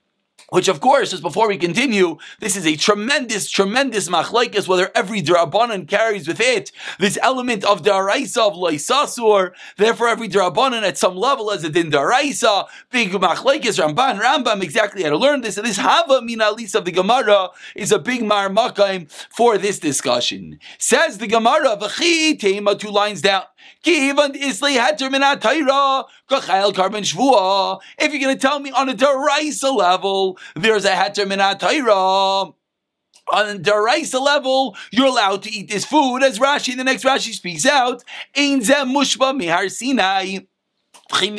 which 0.52 0.68
of 0.68 0.80
course, 0.80 1.10
just 1.10 1.22
before 1.22 1.48
we 1.48 1.56
continue, 1.56 2.18
this 2.40 2.56
is 2.56 2.66
a 2.66 2.76
tremendous, 2.76 3.50
tremendous 3.50 4.08
machlekes, 4.08 4.68
whether 4.68 4.90
every 4.94 5.22
drabanan 5.22 5.88
carries 5.88 6.28
with 6.28 6.40
it 6.40 6.70
this 6.98 7.18
element 7.22 7.64
of 7.64 7.82
daraisa 7.82 8.48
of 8.48 8.52
loisasur. 8.52 9.52
Therefore, 9.78 10.08
every 10.08 10.28
drabanan 10.28 10.82
at 10.82 10.98
some 10.98 11.16
level 11.16 11.50
as 11.50 11.64
a 11.64 11.70
din 11.70 11.90
daraisa, 11.90 12.66
big 12.90 13.12
machlekes, 13.12 13.82
Ramban, 13.82 14.20
Rambam, 14.20 14.62
exactly 14.62 15.02
how 15.02 15.08
to 15.08 15.16
learn 15.16 15.40
this. 15.40 15.56
And 15.56 15.66
this 15.66 15.78
hava 15.78 16.20
minalis 16.20 16.74
of 16.74 16.84
the 16.84 16.92
Gemara 16.92 17.48
is 17.74 17.90
a 17.90 17.98
big 17.98 18.20
marmakaim 18.20 19.10
for 19.30 19.56
this 19.56 19.78
discussion. 19.78 20.58
Says 20.78 21.16
the 21.16 21.28
Gemara, 21.28 21.78
v'chi 21.78 22.38
tema, 22.38 22.76
two 22.76 22.90
lines 22.90 23.22
down. 23.22 23.44
If 23.84 23.96
you're 23.96 24.14
going 24.14 24.32
to 28.34 28.36
tell 28.36 28.60
me 28.60 28.70
on 28.70 28.88
a 28.88 28.94
deraisa 28.94 29.76
level, 29.76 30.38
there's 30.54 30.84
a 30.84 30.90
heter 30.90 31.26
minat 31.26 31.58
Torah. 31.58 32.52
On 33.32 33.48
a 33.48 33.58
deraisa 33.58 34.20
level, 34.20 34.76
you're 34.90 35.06
allowed 35.06 35.42
to 35.44 35.50
eat 35.50 35.70
this 35.70 35.84
food, 35.84 36.22
as 36.22 36.38
Rashi, 36.38 36.76
the 36.76 36.84
next 36.84 37.04
Rashi 37.04 37.32
speaks 37.32 37.64
out. 37.64 38.02
Ein 38.36 38.60
mushba 38.60 39.32
mihar 39.40 39.70
Sinai. 39.70 40.40
There 41.12 41.34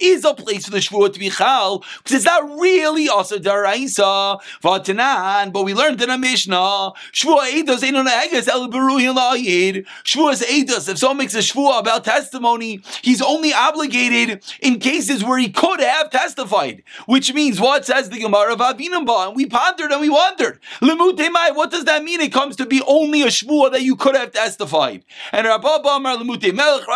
is 0.00 0.24
a 0.24 0.34
place 0.34 0.66
for 0.66 0.70
the 0.70 0.78
shvua 0.78 1.12
to 1.12 1.18
be 1.18 1.30
chal 1.30 1.78
because 1.78 2.14
it's 2.14 2.24
not 2.24 2.48
really 2.60 3.08
also 3.08 3.38
daraisa 3.38 4.38
v'atanan. 4.62 5.52
But 5.52 5.64
we 5.64 5.74
learned 5.74 6.00
in 6.02 6.10
a 6.10 6.18
mishnah 6.18 6.92
shvua 7.12 7.50
eidos 7.50 7.82
ain't 7.82 7.96
on 7.96 8.06
eges 8.06 8.46
el 8.48 8.68
beruhin 8.68 9.16
la'yid. 9.16 9.86
Shvua 10.04 10.34
is 10.34 10.42
eidos. 10.42 10.88
If 10.88 10.98
someone 10.98 11.16
makes 11.18 11.34
a 11.34 11.38
shvua 11.38 11.80
about 11.80 12.04
testimony, 12.04 12.80
he's 13.02 13.22
only 13.22 13.54
obligated 13.54 14.44
in 14.60 14.78
cases 14.78 15.24
where 15.24 15.38
he 15.38 15.48
could 15.48 15.80
have 15.80 16.10
testified. 16.10 16.82
Which 17.06 17.32
means 17.32 17.58
what 17.60 17.86
says 17.86 18.10
the 18.10 18.18
Gemara 18.18 18.52
of 18.52 18.60
Avinamba, 18.60 19.28
and 19.28 19.36
we 19.36 19.46
pondered 19.46 19.90
and 19.90 20.00
we 20.00 20.10
wondered. 20.10 20.60
What 20.80 21.70
does 21.70 21.84
that 21.86 22.04
mean? 22.04 22.20
It 22.20 22.32
comes 22.32 22.56
to 22.56 22.66
be 22.66 22.82
only 22.86 23.22
a 23.22 23.28
shvua 23.28 23.70
that 23.72 23.82
you 23.82 23.96
could 23.96 24.14
have 24.14 24.32
testified. 24.32 25.04
And 25.32 25.46
Rabba 25.46 25.66
Amar 25.66 26.16
Lemute 26.16 26.57
Melech, 26.58 26.86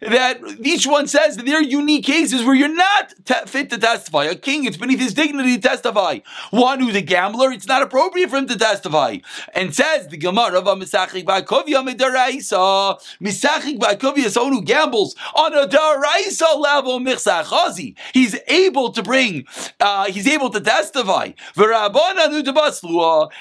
that 0.00 0.40
each 0.60 0.86
one 0.86 1.06
says 1.06 1.36
that 1.36 1.46
there 1.46 1.58
are 1.58 1.62
unique 1.62 2.04
cases 2.04 2.44
where 2.44 2.54
you're 2.54 2.68
not 2.68 3.14
te- 3.24 3.46
fit 3.46 3.70
to 3.70 3.78
testify. 3.78 4.24
A 4.24 4.34
king, 4.34 4.64
it's 4.64 4.76
beneath 4.76 5.00
his 5.00 5.14
dignity 5.14 5.56
to 5.56 5.68
testify. 5.68 6.20
One 6.50 6.80
who's 6.80 6.94
a 6.94 7.00
gambler, 7.00 7.52
it's 7.52 7.66
not 7.66 7.82
appropriate 7.82 8.30
for 8.30 8.36
him 8.36 8.46
to 8.48 8.58
testify. 8.58 9.18
And 9.54 9.74
says 9.74 10.08
the 10.08 10.16
Gemara 10.16 10.58
of 10.58 10.64
Misachik 10.64 11.24
Bakovia 11.24 11.86
Midaraisa, 11.86 13.00
Misachik 13.20 13.78
Bakovia, 13.78 14.30
someone 14.30 14.52
who 14.52 14.62
gambles 14.62 15.16
on 15.34 15.54
a 15.54 15.66
daraisa 15.66 16.58
level 16.58 17.00
michsachazi. 17.00 17.96
He's 18.12 18.38
able 18.46 18.92
to 18.92 19.02
bring, 19.02 19.46
uh, 19.80 20.06
he's 20.06 20.26
able 20.26 20.50
to 20.50 20.60
testify. 20.60 21.32
V'rabbanan 21.54 22.28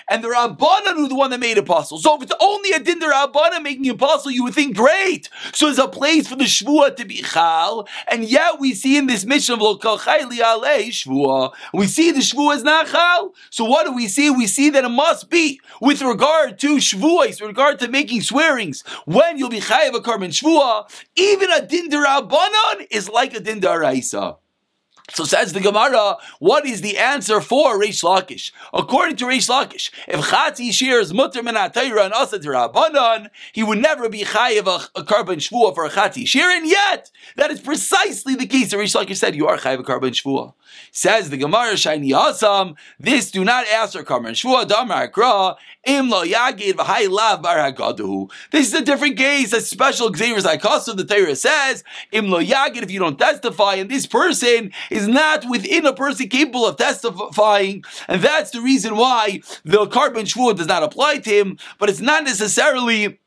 and 0.10 0.24
the 0.24 0.28
Rabbanan 0.28 0.96
who 0.96 1.08
the 1.08 1.16
one 1.16 1.30
that 1.32 1.40
made 1.40 1.58
apostle. 1.58 1.98
So 1.98 2.16
if 2.16 2.24
it's 2.24 2.34
only 2.40 2.72
a 2.72 2.80
din 2.80 3.00
Rabbanan 3.00 3.64
making 3.64 3.90
apostle, 3.90 4.32
you 4.32 4.44
would 4.44 4.54
think 4.54 4.76
great. 4.76 5.30
So 5.54 5.66
there's 5.66 5.80
a 5.80 5.88
place 5.88 6.28
for 6.28 6.36
the 6.36 6.47
shvua 6.48 6.96
to 6.96 7.06
be 7.06 7.22
chal, 7.22 7.88
and 8.08 8.24
yet 8.26 8.60
we 8.60 8.74
see 8.74 8.98
in 8.98 9.08
this 9.08 9.26
mission 9.26 9.54
of 9.54 9.60
lokal 9.60 10.00
chayli 10.00 10.40
alei 10.40 10.88
shvua, 10.88 11.54
we 11.74 11.88
see 11.88 12.12
the 12.12 12.20
shvua 12.20 12.56
is 12.56 12.64
not 12.64 12.88
chal. 12.88 13.34
So 13.50 13.66
what 13.66 13.86
do 13.86 13.94
we 13.94 14.08
see? 14.08 14.30
We 14.30 14.48
see 14.48 14.70
that 14.72 14.84
it 14.84 14.90
must 14.90 15.30
be 15.30 15.60
with 15.82 16.02
regard 16.02 16.60
to 16.60 16.78
shvuas, 16.78 17.42
with 17.42 17.42
regard 17.42 17.80
to 17.80 17.88
making 17.88 18.22
swearings, 18.22 18.84
when 19.06 19.38
you'll 19.38 19.50
be 19.50 19.60
chayav 19.60 19.96
a 19.96 20.02
carbon 20.02 20.32
shvua, 20.32 20.90
even 21.16 21.52
a 21.52 21.66
din 21.66 21.90
Rabbanan 21.90 22.88
is 22.92 23.10
like 23.10 23.34
a 23.34 23.40
din 23.40 23.62
daraisa. 23.62 24.38
So 25.14 25.24
says 25.24 25.54
the 25.54 25.62
Gemara, 25.62 26.18
what 26.40 26.66
is 26.66 26.82
the 26.82 26.98
answer 26.98 27.40
for 27.40 27.80
Reish 27.80 28.04
Lakish? 28.04 28.52
According 28.74 29.16
to 29.18 29.26
Reish 29.26 29.50
Lakish, 29.50 29.90
if 30.06 30.20
Chati 30.20 30.72
Shir 30.74 31.00
is 31.00 31.14
mutter 31.14 31.42
min 31.42 31.56
and 31.56 32.14
asa 32.14 32.40
rabbanon, 32.40 33.30
he 33.54 33.64
would 33.64 33.78
never 33.78 34.10
be 34.10 34.24
chayiv 34.26 34.68
a, 34.68 35.00
a 35.00 35.04
carbon 35.06 35.40
shvua 35.40 35.74
for 35.74 35.86
a 35.86 35.90
Chati 35.90 36.28
Shir, 36.28 36.50
and 36.50 36.68
yet 36.68 37.10
that 37.38 37.52
is 37.52 37.62
precisely 37.62 38.36
the 38.36 38.46
case. 38.46 38.74
Reish 38.74 38.96
Lakish 38.96 39.16
said 39.16 39.34
you 39.34 39.48
are 39.48 39.58
chayiv 39.58 39.80
a 39.80 39.84
carbon 39.84 40.12
shvua. 40.12 40.54
Says 40.92 41.30
the 41.30 41.38
Gemara, 41.38 41.78
Shiny 41.78 42.12
Asam, 42.12 42.76
this 43.00 43.32
do 43.32 43.46
not 43.46 43.66
answer 43.68 44.04
carbon 44.04 44.34
shvua 44.34 44.68
damar 44.68 45.10
kra 45.10 45.56
im 45.86 46.10
lo 46.10 46.26
yagid 46.26 46.74
v'hai 46.74 47.10
lav 47.10 47.42
bar 47.42 47.72
This 48.52 48.68
is 48.68 48.74
a 48.74 48.84
different 48.84 49.18
case, 49.18 49.54
a 49.54 49.62
special 49.62 50.14
Xavier 50.14 50.38
Zaykasa. 50.38 50.98
The 50.98 51.06
Torah 51.06 51.36
says 51.36 51.86
im 52.12 52.30
lo 52.30 52.42
yagid 52.42 52.84
if 52.84 52.92
you 52.92 53.00
don't 53.00 53.18
testify, 53.18 53.76
and 53.76 53.90
this 53.90 54.06
person 54.06 54.72
is 54.98 55.08
not 55.08 55.50
within 55.50 55.86
a 55.86 55.94
person 55.94 56.28
capable 56.28 56.66
of 56.66 56.78
testifying, 56.78 57.84
and 58.08 58.22
that's 58.22 58.52
the 58.52 58.62
reason 58.62 58.98
why 58.98 59.42
the 59.64 59.88
carbon 59.88 60.26
shvuah 60.26 60.58
does 60.58 60.68
not 60.68 60.84
apply 60.84 61.20
to 61.20 61.30
him, 61.30 61.58
but 61.80 61.90
it's 61.90 62.02
not 62.02 62.24
necessarily 62.24 63.20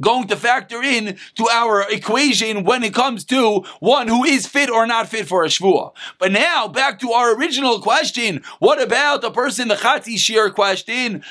going 0.00 0.26
to 0.28 0.36
factor 0.36 0.82
in 0.82 1.18
to 1.34 1.48
our 1.48 1.82
equation 1.90 2.64
when 2.64 2.82
it 2.82 2.94
comes 2.94 3.24
to 3.26 3.64
one 3.80 4.08
who 4.08 4.24
is 4.24 4.46
fit 4.46 4.70
or 4.70 4.86
not 4.86 5.08
fit 5.08 5.28
for 5.28 5.44
a 5.44 5.48
shvuah. 5.48 5.92
But 6.18 6.32
now 6.32 6.68
back 6.68 6.98
to 7.00 7.12
our 7.12 7.34
original 7.34 7.80
question: 7.80 8.42
What 8.58 8.80
about 8.80 9.24
a 9.24 9.30
person 9.30 9.68
the 9.68 9.74
chati 9.76 10.18
shir 10.18 10.50
question? 10.50 11.22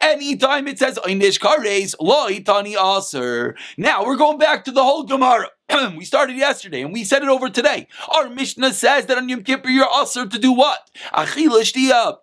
Anytime 0.00 0.68
it 0.68 0.78
says 0.78 0.98
einish 1.04 1.38
kares, 1.38 1.94
lo 2.00 2.28
itani 2.28 2.98
aser. 2.98 3.56
Now 3.76 4.04
we're 4.04 4.16
going 4.16 4.38
back 4.38 4.64
to 4.64 4.72
the 4.72 4.82
whole 4.82 5.04
Gemara. 5.04 5.48
we 5.96 6.04
started 6.04 6.36
yesterday 6.36 6.82
and 6.82 6.92
we 6.92 7.04
said 7.04 7.22
it 7.22 7.28
over 7.28 7.48
today. 7.48 7.86
Our 8.08 8.28
Mishnah 8.28 8.72
says 8.72 9.06
that 9.06 9.18
on 9.18 9.28
Yom 9.28 9.42
Kippur 9.42 9.68
you're 9.68 9.88
aser 10.02 10.26
to 10.26 10.38
do 10.38 10.52
what? 10.52 10.90
Achila 11.12 11.62
shtiyah 11.62 12.18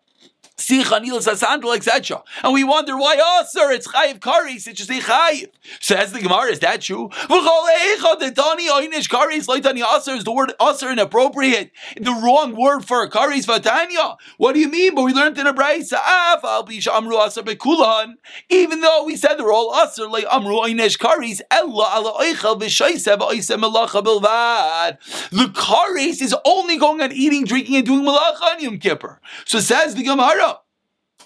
etc. 0.59 2.23
And 2.43 2.53
we 2.53 2.63
wonder 2.63 2.97
why, 2.97 3.17
oh, 3.19 3.45
sir, 3.47 3.71
it's 3.71 3.87
chayiv 3.87 4.19
karis, 4.19 4.67
it's 4.67 4.79
just 4.79 4.89
a 4.89 4.99
chayiv. 4.99 5.49
Says 5.79 6.11
the 6.11 6.19
Gemara, 6.19 6.51
is 6.51 6.59
that 6.59 6.81
true? 6.81 7.09
Is 10.17 10.23
the 10.23 10.31
word 10.31 10.53
aser 10.61 10.91
inappropriate? 10.91 11.71
The 11.99 12.11
wrong 12.11 12.55
word 12.55 12.85
for 12.85 13.07
karis 13.09 13.45
vatanya? 13.45 14.17
What 14.37 14.53
do 14.53 14.59
you 14.59 14.69
mean? 14.69 14.95
But 14.95 15.03
we 15.03 15.13
learned 15.13 15.37
in 15.37 15.45
a 15.47 15.53
braysa, 15.53 15.97
even 18.49 18.81
though 18.81 19.03
we 19.03 19.15
said 19.15 19.35
they're 19.35 19.51
all 19.51 19.75
aser, 19.75 20.07
like 20.07 20.25
amru 20.31 20.55
oinish 20.55 20.97
karis, 20.97 21.41
the 25.31 25.45
karis 25.53 26.21
is 26.21 26.35
only 26.45 26.77
going 26.77 27.01
on 27.01 27.11
eating, 27.11 27.45
drinking, 27.45 27.75
and 27.75 27.85
doing 27.85 28.03
malacha 28.05 28.41
on 28.41 28.61
Yom 28.61 28.79
Kippur. 28.79 29.19
So 29.45 29.59
says 29.59 29.95
the 29.95 30.03
Gemara, 30.03 30.46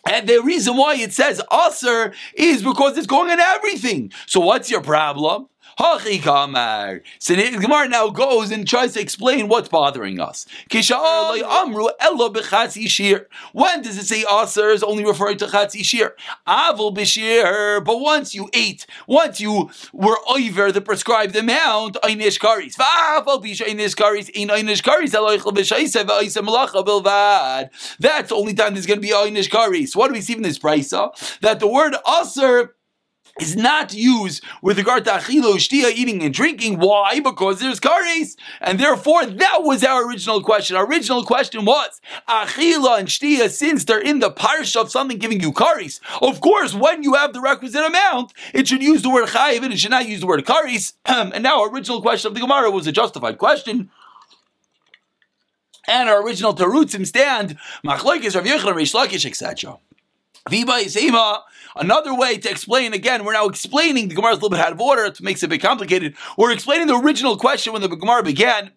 and 0.09 0.27
the 0.27 0.41
reason 0.41 0.77
why 0.77 0.95
it 0.95 1.13
says 1.13 1.41
usr 1.51 2.13
is 2.33 2.63
because 2.63 2.97
it's 2.97 3.07
going 3.07 3.29
on 3.29 3.39
everything. 3.39 4.11
So 4.25 4.39
what's 4.39 4.69
your 4.71 4.81
problem? 4.81 5.47
So 5.81 7.35
the 7.35 7.57
Gemara 7.59 7.87
now 7.87 8.09
goes 8.09 8.51
and 8.51 8.67
tries 8.67 8.93
to 8.93 9.01
explain 9.01 9.47
what's 9.47 9.67
bothering 9.67 10.19
us. 10.19 10.45
Amru 10.71 11.87
When 13.53 13.81
does 13.81 13.97
it 13.97 14.05
say 14.05 14.23
Aser 14.31 14.69
is 14.69 14.83
only 14.83 15.03
referring 15.03 15.39
to 15.39 15.47
Chatzi 15.47 15.83
Shir? 15.83 16.15
Avil 16.45 16.93
Bishir, 16.93 17.83
but 17.83 17.99
once 17.99 18.35
you 18.35 18.47
ate, 18.53 18.85
once 19.07 19.41
you 19.41 19.71
were 19.91 20.19
over 20.29 20.71
the 20.71 20.81
prescribed 20.81 21.35
amount, 21.35 21.97
Einish 22.03 22.39
Karis. 22.39 22.75
That's 27.99 28.29
the 28.29 28.35
only 28.35 28.53
time 28.53 28.73
there's 28.75 28.85
going 28.85 29.01
to 29.01 29.07
be 29.07 29.13
Einish 29.13 29.49
Karis. 29.49 29.95
What 29.95 30.09
do 30.09 30.13
we 30.13 30.21
see 30.21 30.33
in 30.33 30.43
this 30.43 30.59
price? 30.59 30.91
That 30.91 31.59
the 31.59 31.67
word 31.67 31.95
Aser 32.07 32.75
is 33.39 33.55
not 33.55 33.93
used 33.93 34.43
with 34.61 34.77
regard 34.77 35.05
to 35.05 35.11
achilo 35.11 35.55
shtia, 35.55 35.91
eating 35.91 36.21
and 36.23 36.33
drinking. 36.33 36.79
Why? 36.79 37.19
Because 37.19 37.59
there's 37.59 37.79
kares, 37.79 38.35
and 38.59 38.79
therefore 38.79 39.25
that 39.25 39.63
was 39.63 39.83
our 39.83 40.07
original 40.07 40.41
question. 40.41 40.75
Our 40.75 40.85
original 40.85 41.23
question 41.23 41.65
was 41.65 42.01
achila 42.27 42.99
and 42.99 43.07
shtia, 43.07 43.49
since 43.49 43.85
they're 43.85 43.99
in 44.01 44.19
the 44.19 44.31
parsha 44.31 44.81
of 44.81 44.91
something 44.91 45.17
giving 45.17 45.41
you 45.41 45.51
kares. 45.51 45.99
Of 46.21 46.41
course, 46.41 46.73
when 46.73 47.03
you 47.03 47.13
have 47.13 47.33
the 47.33 47.41
requisite 47.41 47.83
amount, 47.83 48.33
it 48.53 48.67
should 48.67 48.83
use 48.83 49.01
the 49.01 49.09
word 49.09 49.29
chayiv 49.29 49.63
and 49.63 49.73
it 49.73 49.79
should 49.79 49.91
not 49.91 50.07
use 50.07 50.21
the 50.21 50.27
word 50.27 50.45
kares. 50.45 50.93
and 51.05 51.43
now, 51.43 51.61
our 51.61 51.69
original 51.69 52.01
question 52.01 52.29
of 52.29 52.33
the 52.33 52.41
Gemara 52.41 52.71
was 52.71 52.87
a 52.87 52.91
justified 52.91 53.37
question. 53.37 53.89
And 55.87 56.09
our 56.09 56.23
original 56.23 56.53
terutzim 56.53 57.07
stand 57.07 57.57
machlokes 57.85 58.35
Rav 58.35 58.45
Yochanan 58.45 58.75
Reish 58.75 58.93
Lakish 58.93 59.25
etc. 59.25 59.77
Another 61.75 62.15
way 62.15 62.37
to 62.37 62.49
explain, 62.49 62.93
again, 62.93 63.23
we're 63.23 63.33
now 63.33 63.47
explaining, 63.47 64.09
the 64.09 64.15
Gemara 64.15 64.31
is 64.31 64.39
a 64.39 64.41
little 64.41 64.49
bit 64.49 64.59
out 64.59 64.71
of 64.71 64.81
order, 64.81 65.05
it 65.05 65.21
makes 65.21 65.43
it 65.43 65.45
a 65.45 65.49
bit 65.49 65.61
complicated. 65.61 66.15
We're 66.37 66.51
explaining 66.51 66.87
the 66.87 66.97
original 66.97 67.37
question 67.37 67.73
when 67.73 67.81
the 67.81 67.87
Gemara 67.87 68.23
began. 68.23 68.71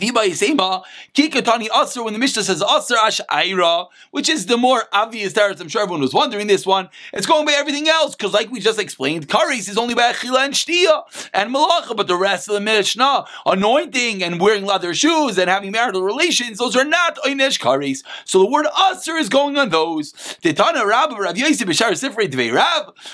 Kikatani 0.00 1.68
Asr, 1.68 2.04
when 2.04 2.12
the 2.12 2.18
Mishnah 2.18 2.42
says 2.42 2.62
Asr 2.62 2.96
Ash 2.96 3.20
Aira, 3.30 3.86
which 4.10 4.28
is 4.28 4.46
the 4.46 4.56
more 4.56 4.84
obvious 4.92 5.32
teretz, 5.32 5.60
I'm 5.60 5.68
sure 5.68 5.82
everyone 5.82 6.00
was 6.00 6.14
wondering 6.14 6.46
this 6.46 6.66
one, 6.66 6.88
it's 7.12 7.26
going 7.26 7.46
by 7.46 7.52
everything 7.52 7.88
else, 7.88 8.14
because 8.14 8.32
like 8.32 8.50
we 8.50 8.60
just 8.60 8.78
explained, 8.78 9.28
Karis 9.28 9.68
is 9.68 9.78
only 9.78 9.94
by 9.94 10.12
Achila 10.12 10.44
and 10.44 10.54
Shtia 10.54 11.28
and 11.32 11.54
Malacha, 11.54 11.96
but 11.96 12.06
the 12.06 12.16
rest 12.16 12.48
of 12.48 12.54
the 12.54 12.60
Mishnah, 12.60 13.26
anointing 13.46 14.22
and 14.22 14.40
wearing 14.40 14.64
leather 14.64 14.94
shoes 14.94 15.38
and 15.38 15.50
having 15.50 15.72
marital 15.72 16.02
relations, 16.02 16.58
those 16.58 16.76
are 16.76 16.84
not 16.84 17.16
Oynesh 17.18 17.60
Karis. 17.60 18.02
So 18.24 18.40
the 18.40 18.46
word 18.46 18.66
Asr 18.66 19.20
is 19.20 19.28
going 19.28 19.56
on 19.56 19.68
those. 19.70 20.14
Rav 20.44 21.14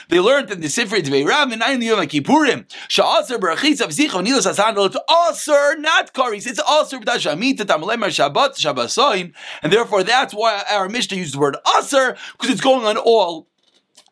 they 0.08 0.20
learned 0.20 0.50
in 0.50 0.60
the 0.60 0.68
Sifrei 0.68 1.02
Dvei 1.02 1.26
Rab 1.26 1.52
in 1.52 1.60
Ayin 1.60 1.82
Yom 1.82 1.98
Kippurim, 2.06 2.66
Barachis 3.40 3.80
of 3.80 3.90
not 5.80 6.12
Karis, 6.12 6.46
it's 6.46 6.59
and 9.62 9.72
therefore 9.72 10.02
that's 10.02 10.34
why 10.34 10.62
our 10.70 10.88
Mishnah 10.88 11.18
uses 11.18 11.32
the 11.32 11.38
word 11.38 11.56
aser 11.76 12.16
because 12.32 12.50
it's 12.50 12.60
going 12.60 12.84
on 12.86 12.96
all 12.96 13.48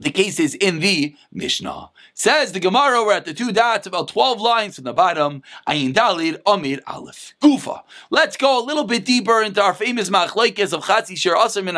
the 0.00 0.10
cases 0.10 0.54
in 0.54 0.80
the 0.80 1.14
Mishnah. 1.32 1.90
Says 2.20 2.50
the 2.50 2.58
Gemara, 2.58 3.04
we're 3.04 3.12
at 3.12 3.26
the 3.26 3.32
two 3.32 3.52
dots, 3.52 3.86
about 3.86 4.08
12 4.08 4.40
lines 4.40 4.74
from 4.74 4.82
the 4.82 4.92
bottom. 4.92 5.40
Ayin 5.68 5.94
Dalid, 5.94 6.40
Amir 6.44 6.80
Aleph. 6.84 7.34
Gufa. 7.40 7.82
Let's 8.10 8.36
go 8.36 8.60
a 8.60 8.64
little 8.64 8.82
bit 8.82 9.04
deeper 9.04 9.40
into 9.40 9.62
our 9.62 9.72
famous 9.72 10.10
machlokes 10.10 10.72
of 10.72 10.82
Chatzi 10.82 11.16
Shir 11.16 11.36
Asr 11.36 11.62
Min 11.62 11.76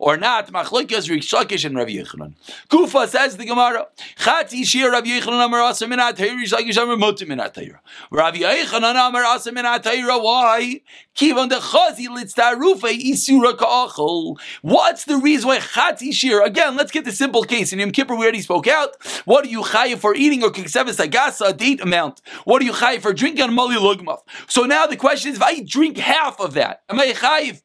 or 0.00 0.16
not, 0.16 0.52
machlokes 0.52 1.08
Rish 1.08 1.30
Lakish 1.30 1.64
and 1.64 1.76
Rav 1.76 1.86
Yechanan. 1.86 2.32
Gufa 2.68 3.06
says 3.06 3.36
the 3.36 3.44
Gemara, 3.44 3.86
Chatzi 4.16 4.66
Shir 4.66 4.90
Rav 4.90 5.04
Yechanan 5.04 5.46
Amar 5.46 5.60
Asr 5.60 5.88
Min 5.88 6.00
HaTeira, 6.00 6.36
Rish 6.36 6.50
Lakish 6.50 6.82
Amar 6.82 6.96
Motim 6.96 7.28
Min 7.28 7.38
HaTeira. 7.38 7.78
Rav 8.10 8.34
Yechanan 8.34 8.96
Amar 8.96 9.22
Asr 9.22 9.54
Min 9.54 9.66
HaTeira, 9.66 10.20
why? 10.20 10.80
Kivan 11.14 11.48
de 11.48 11.60
Chazi 11.60 12.08
Litztarufe 12.08 12.90
Isura 13.00 13.56
Ka'achol. 13.56 14.36
What's 14.62 15.04
the 15.04 15.16
reason 15.16 15.46
why 15.46 15.58
Chatzi 15.58 16.12
Shir? 16.12 16.42
Again, 16.42 16.76
let's 16.76 16.90
get 16.90 17.04
the 17.04 17.12
simple 17.12 17.44
case. 17.44 17.72
In 17.72 17.78
Yom 17.78 17.92
Kippur, 17.92 18.16
we 18.16 18.24
already 18.24 18.40
spoke 18.40 18.66
out. 18.66 18.96
What 19.24 19.43
what 19.44 19.50
are 19.50 19.52
you 19.52 19.62
chayiv 19.62 19.98
for 19.98 20.14
eating 20.14 20.42
or 20.42 20.50
kikseves 20.50 20.96
agasa, 20.96 21.50
a 21.50 21.52
date 21.52 21.82
amount? 21.82 22.22
What 22.44 22.62
are 22.62 22.64
you 22.64 22.72
chayiv 22.72 23.02
for 23.02 23.12
drinking 23.12 23.42
on 23.44 23.54
mali 23.54 23.76
lugmaf? 23.76 24.20
So 24.48 24.62
now 24.62 24.86
the 24.86 24.96
question 24.96 25.32
is, 25.32 25.36
if 25.36 25.42
I 25.42 25.60
drink 25.60 25.98
half 25.98 26.40
of 26.40 26.54
that, 26.54 26.82
am 26.88 26.98
I 26.98 27.08
chayiv? 27.08 27.60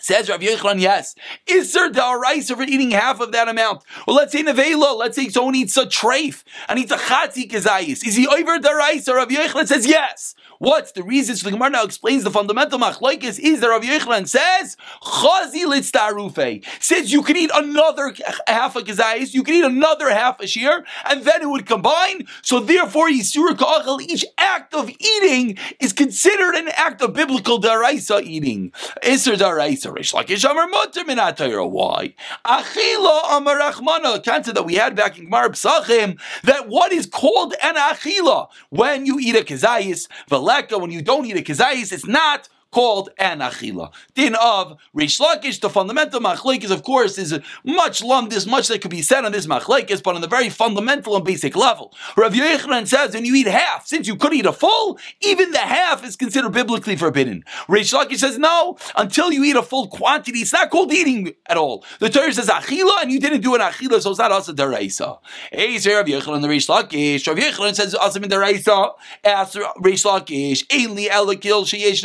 Says 0.00 0.30
Rav 0.30 0.40
Yechon, 0.40 0.80
yes. 0.80 1.16
Is 1.48 1.72
there 1.72 1.90
da'araisa 1.90 2.54
for 2.54 2.62
eating 2.62 2.92
half 2.92 3.20
of 3.20 3.32
that 3.32 3.48
amount? 3.48 3.82
Well, 4.06 4.14
let's 4.14 4.30
say 4.30 4.44
nevela. 4.44 4.96
Let's 4.96 5.16
say 5.16 5.28
someone 5.28 5.56
eats 5.56 5.76
a 5.76 5.86
treif 5.86 6.44
and 6.68 6.78
eats 6.78 6.92
a 6.92 6.96
chatzi 6.96 7.50
kazayis. 7.50 8.06
Is 8.06 8.14
he 8.14 8.28
over 8.28 8.58
da'araisa? 8.58 9.16
Rav 9.16 9.28
Yechon 9.28 9.66
says 9.66 9.86
yes. 9.86 10.36
What's 10.58 10.90
the 10.90 11.04
reason? 11.04 11.36
So 11.36 11.44
the 11.44 11.52
Gemara 11.52 11.70
now 11.70 11.84
explains 11.84 12.24
the 12.24 12.32
fundamental 12.32 12.80
machlokes 12.80 13.38
is 13.38 13.60
that 13.60 13.68
Rav 13.68 13.82
Yochanan 13.82 14.26
says 14.26 14.76
chazi 15.02 15.64
litztarufe. 15.64 16.64
Since 16.80 17.12
you 17.12 17.22
can 17.22 17.36
eat 17.36 17.52
another 17.54 18.12
half 18.48 18.74
a 18.74 18.80
kazayis, 18.80 19.34
you 19.34 19.44
can 19.44 19.54
eat 19.54 19.64
another 19.64 20.10
half 20.10 20.40
a 20.40 20.48
shear, 20.48 20.84
and 21.04 21.22
then 21.22 21.42
it 21.42 21.48
would 21.48 21.66
combine. 21.66 22.26
So 22.42 22.58
therefore, 22.58 23.08
yisur 23.08 23.50
kachel, 23.50 24.00
each 24.00 24.24
act 24.36 24.74
of 24.74 24.90
eating 24.90 25.58
is 25.78 25.92
considered 25.92 26.56
an 26.56 26.70
act 26.74 27.02
of 27.02 27.12
biblical 27.12 27.60
daraisa 27.60 28.20
eating. 28.24 28.72
Isser 29.04 29.36
daraisa 29.36 29.94
rish 29.94 30.12
lakish 30.12 30.48
amar 30.50 30.66
mutter 30.66 31.04
minatayra. 31.04 31.70
Why? 31.70 32.14
Achila 32.44 33.36
amar 33.36 33.60
rachmana. 33.60 34.24
Concept 34.24 34.56
that 34.56 34.66
we 34.66 34.74
had 34.74 34.96
back 34.96 35.18
in 35.18 35.26
Gemara 35.26 35.50
Psachim 35.50 36.18
that 36.42 36.68
what 36.68 36.92
is 36.92 37.06
called 37.06 37.54
an 37.62 37.76
achila 37.76 38.48
when 38.70 39.06
you 39.06 39.20
eat 39.20 39.36
a 39.36 39.44
kazayis, 39.44 40.08
veleka 40.48 40.80
when 40.80 40.90
you 40.90 41.02
don't 41.02 41.26
eat 41.26 41.36
a 41.36 41.42
kazayis, 41.42 41.92
it's 41.92 42.06
not 42.06 42.48
called 42.70 43.10
an 43.18 43.40
achila. 43.40 43.92
Din 44.14 44.34
of 44.34 44.76
Rish 44.92 45.18
Lakish, 45.18 45.60
the 45.60 45.70
fundamental 45.70 46.20
machlekes, 46.20 46.70
of 46.70 46.82
course, 46.82 47.18
is 47.18 47.38
much 47.64 48.02
lump, 48.02 48.30
this 48.30 48.46
much 48.46 48.68
that 48.68 48.80
could 48.80 48.90
be 48.90 49.02
said 49.02 49.24
on 49.24 49.32
this 49.32 49.46
machlekes, 49.46 50.02
but 50.02 50.14
on 50.14 50.20
the 50.20 50.28
very 50.28 50.48
fundamental 50.48 51.16
and 51.16 51.24
basic 51.24 51.56
level. 51.56 51.94
Rav 52.16 52.32
Yochanan 52.32 52.86
says 52.86 53.14
when 53.14 53.24
you 53.24 53.34
eat 53.34 53.46
half, 53.46 53.86
since 53.86 54.06
you 54.06 54.16
could 54.16 54.34
eat 54.34 54.46
a 54.46 54.52
full, 54.52 54.98
even 55.20 55.50
the 55.50 55.58
half 55.58 56.04
is 56.04 56.16
considered 56.16 56.50
biblically 56.50 56.96
forbidden. 56.96 57.44
Rish 57.68 57.92
Lakish 57.92 58.18
says 58.18 58.38
no, 58.38 58.76
until 58.96 59.32
you 59.32 59.44
eat 59.44 59.56
a 59.56 59.62
full 59.62 59.88
quantity, 59.88 60.40
it's 60.40 60.52
not 60.52 60.70
called 60.70 60.92
eating 60.92 61.32
at 61.46 61.56
all. 61.56 61.84
The 62.00 62.10
Torah 62.10 62.32
says 62.32 62.48
achila, 62.48 63.02
and 63.02 63.10
you 63.10 63.20
didn't 63.20 63.40
do 63.40 63.54
an 63.54 63.60
achila, 63.60 64.00
so 64.00 64.10
it's 64.10 64.18
not 64.18 64.32
asa 64.32 64.52
deraisa. 64.52 65.18
Say 65.52 65.94
Rav 65.94 66.06
Yochanan 66.06 66.42
the 66.42 66.48
Rish 66.48 66.66
Lakish. 66.66 67.26
Rav 67.26 67.36
Yochanan 67.36 67.74
says 67.74 67.94
asa 67.94 68.20
min 68.20 68.30
deraisa. 68.30 68.92
Ask 69.24 69.58
Rish 69.80 70.04
Lakish. 70.04 70.66
Ainli 70.66 71.08
elakil 71.08 71.64
sheyesh 71.64 72.04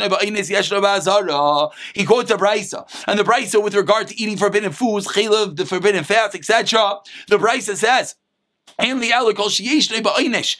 he 1.94 2.04
quotes 2.04 2.30
a 2.30 2.36
brisa, 2.36 3.04
and 3.06 3.18
the 3.18 3.24
brisa 3.24 3.62
with 3.62 3.74
regard 3.74 4.08
to 4.08 4.20
eating 4.20 4.36
forbidden 4.36 4.72
foods, 4.72 5.08
chaylev, 5.08 5.56
the 5.56 5.66
forbidden 5.66 6.04
fats, 6.04 6.34
etc. 6.34 6.98
The 7.28 7.38
brisa 7.38 7.76
says. 7.76 8.16
And 8.78 9.00
the 9.00 9.12
Allah 9.12 9.34
called 9.34 9.52
Shiyeshna 9.52 10.02
Ba'inish. 10.02 10.56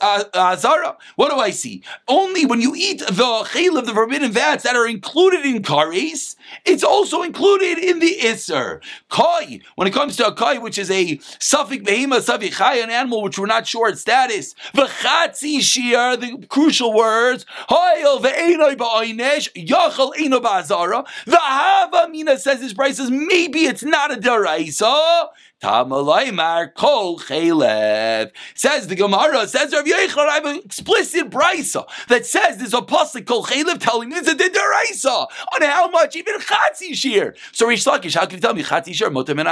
Uh, 0.00 0.24
uh, 0.34 0.92
what 1.16 1.30
do 1.30 1.36
I 1.36 1.50
see? 1.50 1.82
Only 2.06 2.44
when 2.44 2.60
you 2.60 2.74
eat 2.76 2.98
the 2.98 3.46
chayil 3.48 3.78
of 3.78 3.86
the 3.86 3.94
forbidden 3.94 4.32
fats 4.32 4.64
that 4.64 4.76
are 4.76 4.86
included 4.86 5.46
in 5.46 5.62
curries, 5.62 6.36
it's 6.66 6.84
also 6.84 7.22
included 7.22 7.78
in 7.78 7.98
the 7.98 8.28
iser. 8.28 8.82
Koi, 9.08 9.60
when 9.76 9.88
it 9.88 9.94
comes 9.94 10.16
to 10.18 10.26
a 10.26 10.34
koi, 10.34 10.60
which 10.60 10.78
is 10.78 10.90
a 10.90 11.18
suffix 11.38 11.82
behema 11.82 12.20
suffix 12.20 12.60
an 12.60 12.90
animal 12.90 13.22
which 13.22 13.38
we're 13.38 13.46
not 13.46 13.66
sure 13.66 13.88
its 13.88 14.02
status. 14.02 14.54
V'chatzi 14.74 15.62
shir, 15.62 16.16
the 16.16 16.46
crucial 16.48 16.92
words. 16.92 17.46
Hoyel 17.70 18.20
ve'enoi 18.20 18.76
ba'oinesh, 18.76 19.66
yachal 19.66 20.12
eno 20.18 20.40
ba'azara. 20.40 21.06
The 21.24 21.38
hava 21.38 22.08
mina 22.10 22.38
says 22.38 22.60
this 22.60 22.74
price 22.74 23.00
maybe 23.08 23.60
it's 23.60 23.82
not 23.82 24.12
a 24.12 24.16
deraisa. 24.16 25.28
Tamalaymar 25.62 26.74
kol 26.74 27.18
chelev. 27.18 28.30
Says 28.54 28.88
the 28.88 28.96
Gemara, 28.96 29.46
says 29.46 29.72
Rav 29.72 29.84
Yechon, 29.84 30.26
I 30.26 30.34
have 30.34 30.46
an 30.46 30.56
explicit 30.64 31.30
brisa 31.30 31.86
that 32.08 32.24
says 32.24 32.56
there's 32.56 32.74
a 32.74 32.78
pasuk 32.78 33.26
kol 33.26 33.44
chelev 33.44 33.78
telling 33.78 34.08
me 34.08 34.16
it's 34.16 34.28
a 34.28 34.34
deraisa 34.34 35.26
on 35.54 35.62
how 35.62 35.88
much 35.90 36.16
even 36.16 36.38
chatzi 36.40 36.94
shir. 36.94 37.34
So 37.52 37.66
Rish 37.66 37.84
Lakish, 37.84 38.14
how 38.14 38.26
can 38.26 38.36
you 38.36 38.40
tell 38.40 38.54
me 38.54 38.62
chatzi 38.62 38.94
shir 38.94 39.10
motem 39.10 39.38
and 39.38 39.48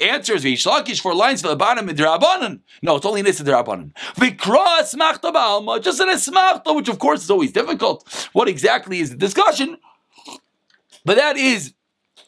Answers 0.00 0.44
Rish 0.44 0.64
Lakish 0.64 1.00
for 1.00 1.14
lines 1.14 1.42
for 1.42 1.48
the 1.48 1.56
bottom 1.56 1.88
in 1.88 1.96
drabanan. 1.96 2.60
No, 2.80 2.96
it's 2.96 3.06
only 3.06 3.20
in 3.20 3.26
this 3.26 3.40
drabanan. 3.40 3.92
Vikra 4.14 4.80
smachta 4.80 5.32
ba'alma, 5.32 5.82
just 5.82 6.00
an 6.00 6.08
esmachta, 6.08 6.74
which 6.74 6.88
of 6.88 6.98
course 6.98 7.22
is 7.22 7.30
always 7.30 7.52
difficult. 7.52 8.30
What 8.32 8.48
exactly 8.48 9.00
is 9.00 9.10
the 9.10 9.16
discussion? 9.16 9.76
But 11.04 11.16
that 11.16 11.36
is 11.36 11.74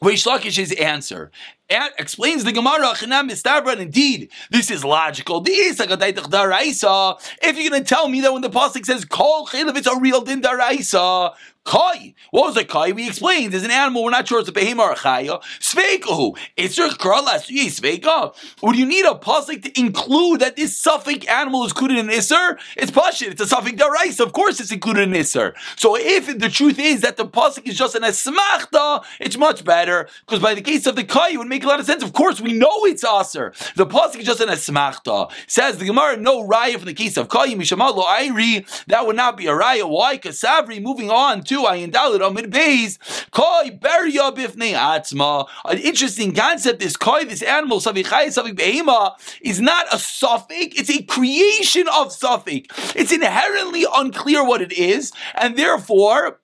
Rish 0.01 0.25
Lakish's 0.25 0.71
answer 0.73 1.31
explains 1.69 2.43
the 2.43 2.51
Gemara, 2.51 2.93
and 3.01 3.81
indeed, 3.81 4.29
this 4.51 4.69
is 4.69 4.85
logical. 4.85 5.43
If 5.45 5.79
you're 5.79 7.69
going 7.69 7.83
to 7.83 7.87
tell 7.87 8.07
me 8.07 8.21
that 8.21 8.33
when 8.33 8.41
the 8.41 8.49
Pasuk 8.49 8.85
says, 8.85 9.05
Kol 9.05 9.49
it's 9.51 9.87
a 9.87 9.99
real 9.99 10.21
din 10.21 10.41
daraisa, 10.41 11.33
Kai. 11.65 12.13
What 12.29 12.45
was 12.45 12.57
a 12.57 12.63
kai? 12.63 12.91
We 12.91 13.07
explained. 13.07 13.51
There's 13.51 13.63
an 13.63 13.71
animal. 13.71 14.03
We're 14.03 14.11
not 14.11 14.27
sure 14.27 14.39
it's 14.39 14.47
a 14.49 14.51
behema 14.51 14.79
or 14.79 14.91
a 14.91 14.95
chaya. 14.95 15.41
Sveikahu. 15.59 16.37
It's 16.55 16.77
your 16.77 16.89
kralas. 16.89 17.49
Sveika. 17.49 18.35
Would 18.61 18.75
you 18.75 18.85
need 18.85 19.05
a 19.05 19.15
pasuk 19.15 19.63
to 19.63 19.79
include 19.79 20.41
that 20.41 20.55
this 20.55 20.79
suffix 20.79 21.25
animal 21.25 21.65
is 21.65 21.71
included 21.71 21.97
in 21.97 22.07
Isser? 22.07 22.59
It's 22.77 22.91
pashit. 22.91 23.31
It's 23.31 23.41
a 23.41 23.47
suffix 23.47 23.81
darais. 23.81 24.19
Of 24.19 24.31
course, 24.31 24.59
it's 24.59 24.71
included 24.71 25.09
in 25.09 25.13
Isser. 25.13 25.55
So 25.75 25.97
if 25.97 26.37
the 26.37 26.49
truth 26.49 26.77
is 26.77 27.01
that 27.01 27.17
the 27.17 27.25
pasuk 27.25 27.67
is 27.67 27.75
just 27.75 27.95
an 27.95 28.03
asmachta, 28.03 29.03
it's 29.19 29.35
much 29.35 29.65
better 29.65 30.07
because 30.27 30.41
by 30.41 30.53
the 30.53 30.61
case 30.61 30.85
of 30.85 30.95
the 30.95 31.03
kai, 31.03 31.31
it 31.31 31.37
would 31.37 31.47
make 31.47 31.63
a 31.63 31.67
lot 31.67 31.79
of 31.79 31.87
sense. 31.87 32.03
Of 32.03 32.13
course, 32.13 32.39
we 32.39 32.53
know 32.53 32.85
it's 32.85 33.03
aser. 33.03 33.53
The 33.75 33.87
pasuk 33.87 34.17
is 34.17 34.25
just 34.25 34.39
an 34.39 34.49
asmachta. 34.49 35.31
Says 35.47 35.79
the 35.79 35.85
Gemara, 35.85 36.17
no 36.17 36.47
raya 36.47 36.75
from 36.75 36.85
the 36.85 36.93
case 36.93 37.17
of 37.17 37.27
kai 37.27 37.55
mishamalo 37.55 38.03
airi. 38.03 38.85
That 38.85 39.07
would 39.07 39.15
not 39.15 39.35
be 39.35 39.47
a 39.47 39.51
raya. 39.51 39.89
Why? 39.89 40.13
Because 40.13 40.39
Savri. 40.39 40.79
Moving 40.79 41.09
on 41.09 41.41
to 41.45 41.54
two, 41.55 41.63
Ayin 41.63 41.91
Dalit 41.91 42.25
Amid 42.25 42.51
Beis, 42.51 42.97
Koi 43.31 43.69
Beria 43.71 44.35
Bifnei 44.35 44.73
Atzma. 44.73 45.47
An 45.63 45.77
interesting 45.77 46.33
concept 46.33 46.81
is 46.81 46.97
Koi, 46.97 47.23
this 47.25 47.41
animal, 47.41 47.79
Savichai, 47.79 48.27
Savik 48.27 48.55
Behema, 48.55 49.13
is 49.41 49.61
not 49.61 49.85
a 49.93 49.97
suffix, 49.97 50.79
it's 50.79 50.89
a 50.89 51.03
creation 51.03 51.87
of 51.93 52.11
suffix. 52.11 52.67
It's 52.95 53.11
inherently 53.11 53.85
unclear 53.95 54.45
what 54.45 54.61
it 54.61 54.73
is, 54.73 55.11
and 55.35 55.57
therefore, 55.57 56.39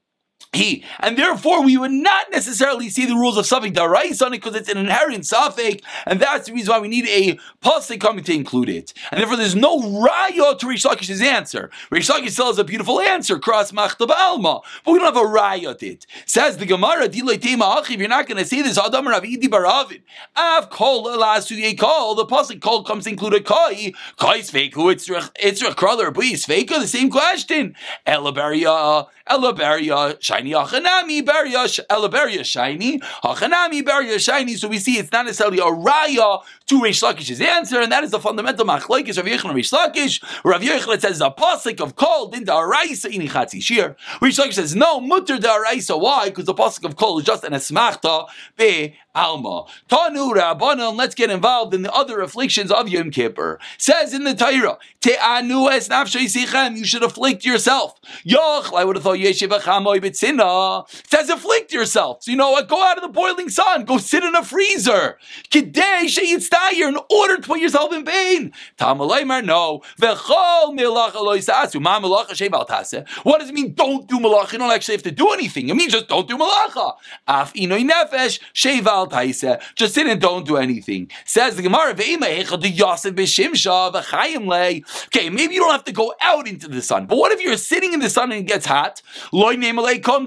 he, 0.54 0.84
and 1.00 1.18
therefore 1.18 1.64
we 1.64 1.78
would 1.78 1.92
not 1.92 2.30
necessarily 2.32 2.90
see 2.90 3.06
the 3.06 3.16
rules 3.16 3.38
of 3.38 3.46
suffix 3.46 3.78
darais 3.78 4.22
on 4.26 4.34
it 4.34 4.42
because 4.42 4.56
it's 4.56 4.70
an 4.70 4.78
inherent 4.78 5.26
suffix, 5.26 5.82
and 6.06 6.20
that's 6.20 6.48
the 6.48 6.54
reason 6.54 6.74
why 6.74 6.80
we 6.80 6.90
need 6.90 7.08
a 7.08 7.40
pasuk 7.66 8.02
coming 8.02 8.24
to 8.26 8.34
include 8.34 8.68
it. 8.68 8.94
And 9.12 9.20
therefore, 9.20 9.38
there's 9.38 9.56
no 9.56 9.80
raya 9.80 10.60
to 10.60 10.68
Rish 10.68 10.84
Lakish's 10.84 11.22
answer. 11.22 11.72
Rish 11.90 12.10
Lakish 12.10 12.32
still 12.32 12.48
has 12.48 12.58
a 12.58 12.66
beautiful 12.66 13.00
answer, 13.00 13.40
cross 13.40 13.72
machtab 13.72 14.10
alma, 14.10 14.60
but 14.84 14.92
we 14.92 15.00
don't 15.00 15.16
have 15.16 15.24
a 15.24 15.28
raya 15.28 15.78
to 15.78 15.88
it. 15.88 16.06
Says 16.26 16.58
the 16.58 16.66
Gemara, 16.66 17.06
if 17.06 17.16
you're 17.16 18.10
not 18.10 18.28
going 18.28 18.38
to 18.38 18.46
say 18.46 18.62
this, 18.62 18.78
Adam 18.78 19.08
Rav 19.08 19.24
Idi 19.24 19.50
bar 19.50 19.66
Avin, 19.66 20.04
Av 20.36 20.70
kol 20.70 21.04
kol, 21.04 22.16
the 22.16 22.26
pasuk 22.26 22.60
kol 22.60 22.84
comes 22.84 23.06
to 23.06 23.12
include 23.12 23.36
a 23.36 23.42
koi, 23.42 23.94
koi 24.18 24.40
sveiku, 24.40 24.92
it's 24.92 25.10
it's 25.40 25.62
a 25.62 25.74
crawler, 25.74 26.12
but 26.12 26.26
sveiku, 26.26 26.80
the 26.80 26.88
same 26.88 27.10
question. 27.10 27.76
Elabaria, 28.06 29.08
elabaria, 29.30 30.20
shiny 30.42 30.52
achanami 30.52 31.24
beria 31.24 31.68
elaberia 31.90 32.46
shiny 32.46 33.00
achanami 33.24 33.84
beria 33.84 34.20
shiny. 34.20 34.56
So 34.56 34.68
we 34.68 34.78
see 34.78 34.98
it's 34.98 35.12
not 35.12 35.26
necessarily 35.26 35.60
a 35.60 35.64
raya 35.64 36.44
to 36.68 36.82
Reish 36.82 37.04
Lakish's 37.04 37.42
answer, 37.42 37.80
and 37.80 37.92
that 37.92 38.04
is 38.04 38.12
the 38.12 38.20
fundamental 38.20 38.66
machlokes 38.66 39.18
of 39.18 39.26
Yechon 39.26 39.50
and 39.50 39.58
Reish 39.58 39.74
Lakish. 39.74 40.24
Rav 40.44 40.62
Yechon 40.62 41.00
says 41.00 41.22
a 41.22 41.32
pasuk 41.32 41.82
of 41.82 41.96
kol 41.96 42.28
din 42.28 42.46
da'araisa 42.46 43.12
ini 43.12 43.30
chatzi 43.30 43.62
shir. 43.62 43.96
Reish 44.22 44.40
Lakish 44.40 44.54
says 44.54 44.76
no 44.76 45.00
mutter 45.00 45.38
da'araisa. 45.38 46.00
Why? 46.00 46.30
Because 46.30 46.46
the 46.46 46.54
pasuk 46.54 46.86
of 46.86 46.96
kol 46.96 47.20
is 47.20 47.26
just 47.26 47.44
an 47.44 47.54
esmachta 47.54 48.28
be 48.58 48.96
Alma. 49.14 49.66
Tanu 49.90 50.34
Rabbanon, 50.34 50.96
let's 50.96 51.16
get 51.16 51.30
involved 51.30 51.74
in 51.74 51.82
the 51.82 51.92
other 51.92 52.22
afflictions 52.22 52.72
of 52.72 52.88
Yom 52.88 53.12
Kippur. 53.12 53.60
Says 53.78 54.14
in 54.14 54.24
the 54.24 54.34
Torah, 54.34 54.78
Te'anu 55.02 55.70
es 55.70 55.90
nafshay 55.90 56.26
sichem, 56.26 56.78
you 56.78 56.86
should 56.86 57.04
afflict 57.04 57.44
yourself. 57.44 58.00
Yoch, 58.26 58.74
I 58.74 58.86
would 58.86 58.96
have 58.96 59.04
thought 59.04 59.18
Yeshiva 59.18 59.60
chamoy 59.60 60.00
It 60.40 61.10
says 61.10 61.30
afflict 61.30 61.74
yourself. 61.74 62.24
So 62.24 62.32
you 62.32 62.38
know 62.38 62.52
what? 62.52 62.68
Go 62.68 62.84
out 62.84 62.98
of 62.98 63.04
the 63.04 63.10
boiling 63.10 63.50
sun. 63.50 63.86
Go 63.86 63.98
sit 63.98 64.24
in 64.24 64.36
a 64.36 64.44
freezer. 64.44 65.18
Kidei 65.50 66.06
sheyitztayir 66.06 66.90
in 66.90 66.98
order 67.10 67.38
to 67.38 67.42
put 67.42 67.60
yourself 67.60 67.94
in 67.94 68.06
pain. 68.06 68.54
Tamalaymer, 68.78 69.44
no. 69.44 69.82
V'chol 70.00 70.78
milach 70.78 71.12
aloy 71.12 71.40
sasu. 71.40 71.82
Ma 71.82 72.00
malacha 72.00 72.32
sheval 72.32 72.68
tase. 72.68 73.08
What 73.24 73.40
does 73.40 73.50
it 73.50 73.54
mean 73.54 73.74
don't 73.74 74.08
do 74.08 74.20
malacha? 74.20 74.54
You 74.54 74.60
don't 74.60 74.72
actually 74.72 74.96
have 74.96 75.04
to 75.04 75.12
do 75.12 75.30
anything. 75.30 75.70
It 75.70 75.76
means 75.76 75.94
just 75.94 76.08
don't 76.08 76.28
do 76.28 76.38
malacha. 76.38 76.94
Af 77.28 77.54
inoy 77.54 77.90
nefesh 77.90 78.40
sheval 78.54 79.12
just 79.76 79.94
sit 79.94 80.08
and 80.08 80.22
don't 80.22 80.46
do 80.46 80.58
anything. 80.58 81.10
Says 81.26 81.56
the 81.56 81.62
Gemara, 81.62 81.92
Okay, 81.92 82.18
maybe 85.30 85.54
you 85.54 85.60
don't 85.60 85.72
have 85.72 85.84
to 85.86 85.92
go 85.92 86.14
out 86.22 86.48
into 86.48 86.68
the 86.68 86.82
sun, 86.82 87.06
but 87.06 87.18
what 87.18 87.32
if 87.32 87.42
you're 87.42 87.58
sitting 87.58 87.94
in 87.94 88.00
the 88.00 88.10
sun 88.10 88.32
and 88.32 88.42
it 88.42 88.48
gets 88.48 88.66
hot? 88.66 89.02
leikom 89.32 90.21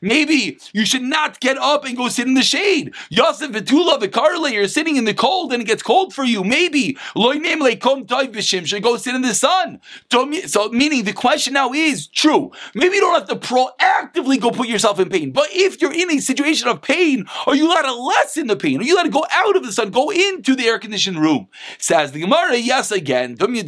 Maybe 0.00 0.58
you 0.72 0.84
should 0.86 1.02
not 1.02 1.40
get 1.40 1.58
up 1.58 1.84
and 1.84 1.96
go 1.96 2.08
sit 2.08 2.26
in 2.26 2.34
the 2.34 2.42
shade. 2.42 2.94
Yosef 3.10 3.50
betula 3.50 3.98
v'karle, 3.98 4.52
you're 4.52 4.68
sitting 4.68 4.96
in 4.96 5.04
the 5.04 5.14
cold 5.14 5.52
and 5.52 5.62
it 5.62 5.66
gets 5.66 5.82
cold 5.82 6.12
for 6.12 6.24
you. 6.24 6.44
Maybe 6.44 6.96
loy 7.14 7.34
name 7.34 7.60
leikom 7.60 8.06
taiv 8.06 8.32
b'shim 8.32 8.66
should 8.66 8.82
go 8.82 8.96
sit 8.96 9.14
in 9.14 9.22
the 9.22 9.34
sun. 9.34 9.80
So 10.10 10.26
meaning 10.70 11.04
the 11.04 11.12
question 11.12 11.54
now 11.54 11.72
is 11.72 12.06
true. 12.06 12.50
Maybe 12.74 12.96
you 12.96 13.00
don't 13.00 13.14
have 13.14 13.28
to 13.28 13.36
proactively 13.36 14.40
go 14.40 14.50
put 14.50 14.68
yourself 14.68 14.98
in 15.00 15.08
pain, 15.08 15.32
but 15.32 15.48
if 15.52 15.80
you're 15.80 15.92
in 15.92 16.10
a 16.10 16.18
situation 16.20 16.68
of 16.68 16.82
pain, 16.82 17.24
are 17.46 17.54
you 17.54 17.66
allowed 17.66 17.82
to 17.82 17.94
lessen 17.94 18.46
the 18.46 18.56
pain? 18.56 18.80
Are 18.80 18.84
you 18.84 18.94
allowed 18.94 19.04
to 19.04 19.10
go 19.10 19.24
out 19.30 19.56
of 19.56 19.64
the 19.64 19.72
sun, 19.72 19.90
go 19.90 20.10
into 20.10 20.54
the 20.54 20.66
air 20.66 20.78
conditioned 20.78 21.18
room? 21.18 21.48
Says 21.78 22.12
the 22.12 22.20
Gemara, 22.20 22.56
yes 22.56 22.90
again. 22.90 23.36
We 23.38 23.62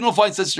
don't 0.00 0.14
find 0.14 0.34
such 0.34 0.54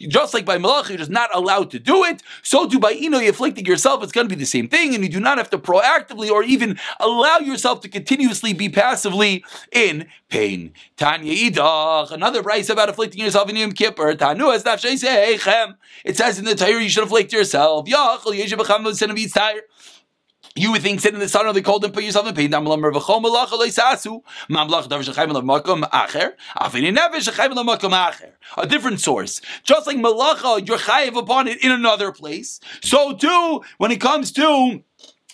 Just 0.00 0.34
like 0.34 0.44
by 0.44 0.58
malach, 0.58 0.88
you're 0.88 0.98
just 0.98 1.10
not 1.10 1.34
allowed 1.34 1.70
to 1.72 1.78
do 1.78 2.04
it. 2.04 2.22
So 2.42 2.68
too 2.68 2.78
by 2.78 2.90
you're 2.90 3.30
afflicting 3.30 3.66
yourself, 3.66 4.02
it's 4.02 4.12
going 4.12 4.28
to 4.28 4.34
be 4.34 4.38
the 4.38 4.46
same 4.46 4.68
thing, 4.68 4.94
and 4.94 5.02
you 5.02 5.10
do 5.10 5.20
not 5.20 5.38
have 5.38 5.50
to 5.50 5.58
proactively 5.58 6.30
or 6.30 6.42
even 6.42 6.78
allow 7.00 7.38
yourself 7.38 7.80
to 7.82 7.88
continuously 7.88 8.52
be 8.52 8.68
passively 8.68 9.44
in 9.72 10.06
pain. 10.28 10.72
Tanya 10.96 11.32
idach, 11.32 12.10
another 12.10 12.42
rice 12.42 12.68
about 12.68 12.88
afflicting 12.88 13.24
yourself 13.24 13.48
in 13.48 13.56
Yom 13.56 13.72
Kippur. 13.72 14.14
Tanu 14.14 14.54
It 16.04 16.16
says 16.16 16.38
in 16.38 16.44
the 16.44 16.54
Torah 16.54 16.82
you 16.82 16.88
should 16.88 17.04
afflict 17.04 17.32
yourself. 17.32 17.88
You 20.58 20.72
would 20.72 20.82
think 20.82 21.00
sit 21.00 21.14
in 21.14 21.20
the 21.20 21.28
sun 21.28 21.46
or 21.46 21.52
the 21.52 21.62
cold 21.62 21.84
and 21.84 21.94
put 21.94 22.02
yourself 22.02 22.26
in 22.26 22.34
pain. 22.34 22.52
A 28.56 28.66
different 28.66 29.00
source. 29.00 29.40
Just 29.62 29.86
like 29.86 29.96
malacha, 29.96 30.66
you're 30.66 30.78
chayiv 30.78 31.16
upon 31.16 31.46
it 31.46 31.62
in 31.62 31.70
another 31.70 32.10
place. 32.10 32.58
So 32.82 33.14
too, 33.14 33.62
when 33.76 33.92
it 33.92 34.00
comes 34.00 34.32
to 34.32 34.82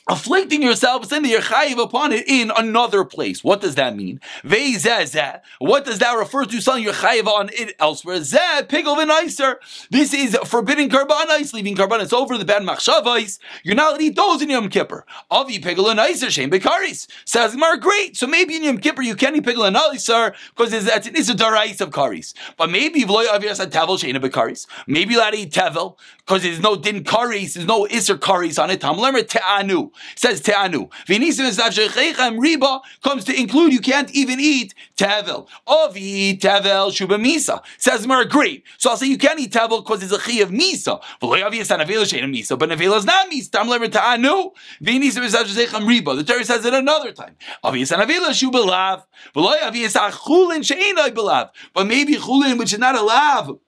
afflicting 0.07 0.63
yourself, 0.63 1.09
that 1.09 1.25
you're 1.25 1.41
chayiv 1.41 1.83
upon 1.83 2.13
it 2.13 2.29
in 2.29 2.53
another 2.57 3.05
place. 3.05 3.43
What 3.43 3.61
does 3.61 3.75
that 3.77 3.97
mean? 3.97 4.21
What 4.43 5.85
does 5.85 5.99
that 5.99 6.15
refer 6.19 6.45
to? 6.45 6.61
Something 6.61 6.85
you're 6.85 6.93
chayiv 6.93 7.27
on 7.27 7.49
it 7.53 7.75
elsewhere. 7.79 8.19
Zeh, 8.19 8.63
pigel 8.69 8.97
v'naiser. 8.97 9.57
This 9.91 10.13
is 10.13 10.37
forbidding 10.45 10.91
karbanis, 10.91 11.55
leaving 11.55 11.75
karbanis 11.75 12.13
over 12.13 12.37
the 12.37 12.45
bad 12.45 12.63
machshavais. 12.63 13.39
You're 13.63 13.75
not 13.75 13.93
allowed 13.93 13.99
to 13.99 14.05
eat 14.05 14.17
those 14.17 14.43
in 14.43 14.51
Yom 14.51 14.69
Kippur. 14.69 15.07
Avi 15.31 15.59
pigel 15.59 15.87
v'naiser, 15.87 16.29
shem 16.31 16.51
bekaris. 16.51 17.07
Says 17.25 17.53
Gemara, 17.53 17.79
great. 17.79 18.17
So 18.17 18.27
maybe 18.27 18.57
in 18.57 18.65
Yom 18.65 18.79
Kippur 18.79 19.03
you 19.03 19.17
can't 19.17 19.37
eat 19.37 19.45
pigel 19.45 19.71
v'naiser 19.71 20.35
because 20.55 20.85
that's 20.85 21.07
an 21.07 21.15
isadorais 21.15 21.81
of 21.81 21.91
karis. 21.91 22.35
But 22.59 22.71
maybe 22.71 23.05
v'loy 23.05 23.27
aviyas 23.27 23.65
tevel 23.71 23.99
sheina 23.99 24.23
bekaris. 24.23 24.67
Maybe 24.87 25.15
you're 25.15 25.23
allowed 25.23 25.31
to 25.31 25.39
eat 25.39 25.53
tevel 25.53 25.97
because 26.19 26.43
there's 26.43 26.61
no 26.61 26.77
din 26.77 27.05
karis, 27.05 27.55
there's 27.55 27.67
no 27.67 27.87
iser 27.87 28.19
karis 28.19 28.63
on 28.63 28.71
it. 28.71 28.81
Tamlemer 28.81 29.23
te'anu 29.23 29.93
says 30.17 30.41
te'anu. 30.41 30.91
V'nisim 31.07 32.39
riba 32.39 32.81
comes 33.03 33.25
to 33.25 33.39
include 33.39 33.73
you 33.73 33.81
can't 33.81 34.11
even 34.15 34.41
eat 34.41 34.75
tevel. 34.97 35.49
Ovi 35.67 36.39
tevel 36.39 36.91
shuba 36.91 37.19
misa. 37.19 37.63
Says 37.79 38.07
Mer, 38.07 38.25
great. 38.25 38.65
So 38.79 38.91
I'll 38.91 38.97
say 38.97 39.07
you 39.07 39.19
can't 39.19 39.41
eat 39.41 39.53
tevel 39.53 39.83
because 39.85 40.03
it's 40.03 40.13
a 40.13 40.19
chi 40.19 40.41
of 40.41 40.51
misa. 40.51 41.03
V'loy 41.21 41.43
avias 41.43 41.71
an 41.71 41.87
avela 41.87 42.05
shein 42.05 42.25
misa, 42.25 42.59
but 42.59 42.71
avela 42.71 42.97
is 42.99 43.05
not 43.05 43.31
misa. 43.31 43.51
Tamlemer 43.51 43.91
te'anu. 43.91 44.53
V'nisim 44.83 45.25
riba. 45.25 46.17
The 46.17 46.25
Torah 46.25 46.45
says 46.45 46.65
it 46.65 46.75
another 46.75 47.13
time. 47.13 47.37
Avias 47.65 47.93
an 47.93 48.07
avela 48.07 48.31
shuba 48.31 48.65
lav. 48.65 49.07
V'loy 49.35 49.59
avias 49.59 49.97
achulin 49.97 50.61
shein 50.61 50.95
belav. 51.15 51.51
But 51.73 51.87
maybe 51.87 52.15
chulin 52.15 52.59
which 52.59 52.73
is 52.73 52.79
not 52.79 52.95
a 52.95 53.03
lav 53.03 53.59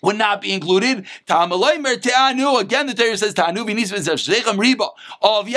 would 0.00 0.16
not 0.16 0.40
be 0.40 0.52
included. 0.52 1.06
Again, 1.28 1.48
the 2.86 2.94
Torah 2.96 3.16
says 3.16 3.34
Tanu 3.34 3.64
riba 3.64 4.88
of 5.22 5.48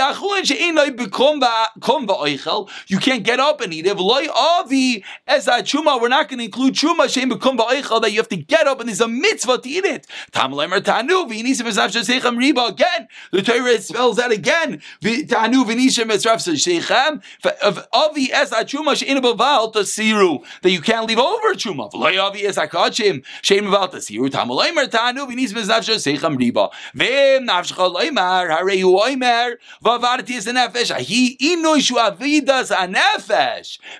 You 2.87 2.99
can't 2.99 3.23
get 3.23 3.39
up 3.39 3.61
and 3.61 3.73
eat 3.73 3.85
it. 3.87 3.97
avi 3.97 5.03
as 5.27 5.47
chuma. 5.47 6.01
We're 6.01 6.07
not 6.09 6.29
going 6.29 6.39
to 6.39 6.45
include 6.45 6.73
chuma 6.73 8.01
that 8.01 8.11
you 8.11 8.17
have 8.17 8.29
to 8.29 8.37
get 8.37 8.67
up 8.67 8.79
and 8.79 8.89
there's 8.89 9.01
a 9.01 9.07
mitzvah 9.07 9.59
to 9.59 9.69
eat 9.69 9.85
it. 9.85 10.07
Tanu 10.31 10.55
riba. 12.35 12.69
Again, 12.69 13.07
the 13.31 13.41
Torah 13.41 13.81
spells 13.81 14.17
that 14.17 14.31
again. 14.31 14.81
V'nishim 15.01 16.11
etzraf 16.11 16.45
avi 17.93 18.33
as 18.33 18.49
that 18.49 18.73
you 20.71 20.81
can't 20.81 21.07
leave 21.07 21.19
over 21.19 21.53
chuma. 21.53 21.89
Tamaloimer 24.29 24.87
Tanu 24.89 25.27
Vinis 25.27 25.53
Mizavsha 25.53 25.95
Seicham 25.95 26.37
Riba. 26.37 26.71
Vim 26.93 27.47
Navshcha 27.47 27.93
Loimer 27.93 28.49
Hareyu 28.49 28.99
Oimer 28.99 29.55
Vavarti 29.83 30.31
is 30.31 30.47
a 30.47 30.53
nefesh. 30.53 30.95
He 30.99 31.37
inoy 31.37 31.81
shu 31.81 31.95
avidas 31.95 32.71
a. 32.71 32.85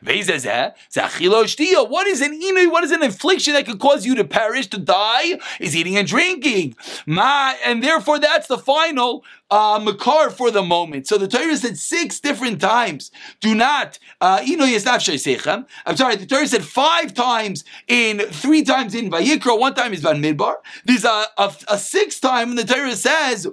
Vezezeh 0.06 0.74
Zachilo 0.92 1.44
Shtia. 1.44 1.90
What 1.90 2.08
is 2.08 2.22
an 2.22 2.40
inoy? 2.40 2.72
What 2.72 2.84
is 2.84 2.92
an 2.92 3.04
affliction 3.04 3.54
that 3.54 3.66
could 3.66 3.80
cause 3.80 4.06
you 4.06 4.16
to 4.16 4.24
perish, 4.24 4.68
to 4.68 4.78
die? 4.78 5.40
Is 5.60 5.76
eating 5.76 5.98
and 5.98 6.08
drinking. 6.08 6.76
Ma, 7.06 7.54
and 7.64 7.84
therefore 7.84 8.20
that's 8.20 8.48
the 8.48 8.58
final 8.58 9.24
uh, 9.52 9.80
makar 9.84 10.30
for 10.30 10.52
the 10.52 10.64
moment. 10.64 11.08
So 11.08 11.18
the 11.18 11.28
Torah 11.28 11.56
said 11.58 11.78
six 11.78 12.20
different 12.20 12.60
times, 12.60 13.12
do 13.42 13.54
not, 13.54 14.00
uh, 14.22 14.42
I'm 14.42 15.98
sorry, 15.98 16.16
the 16.16 16.26
Torah 16.28 16.48
said 16.48 16.64
five 16.64 17.14
times 17.14 17.64
in, 17.88 18.20
three 18.20 18.64
times 18.64 18.96
in 18.96 19.10
Vayikra, 19.12 19.60
one 19.60 19.76
time 19.76 19.94
is 19.94 20.02
Bamidbar. 20.02 20.56
There's 20.86 21.06
a, 21.06 21.26
a, 21.38 21.54
a 21.68 21.78
sixth 21.78 22.22
time 22.22 22.50
when 22.50 22.58
the 22.58 22.66
Torah 22.66 22.96
says, 22.96 23.48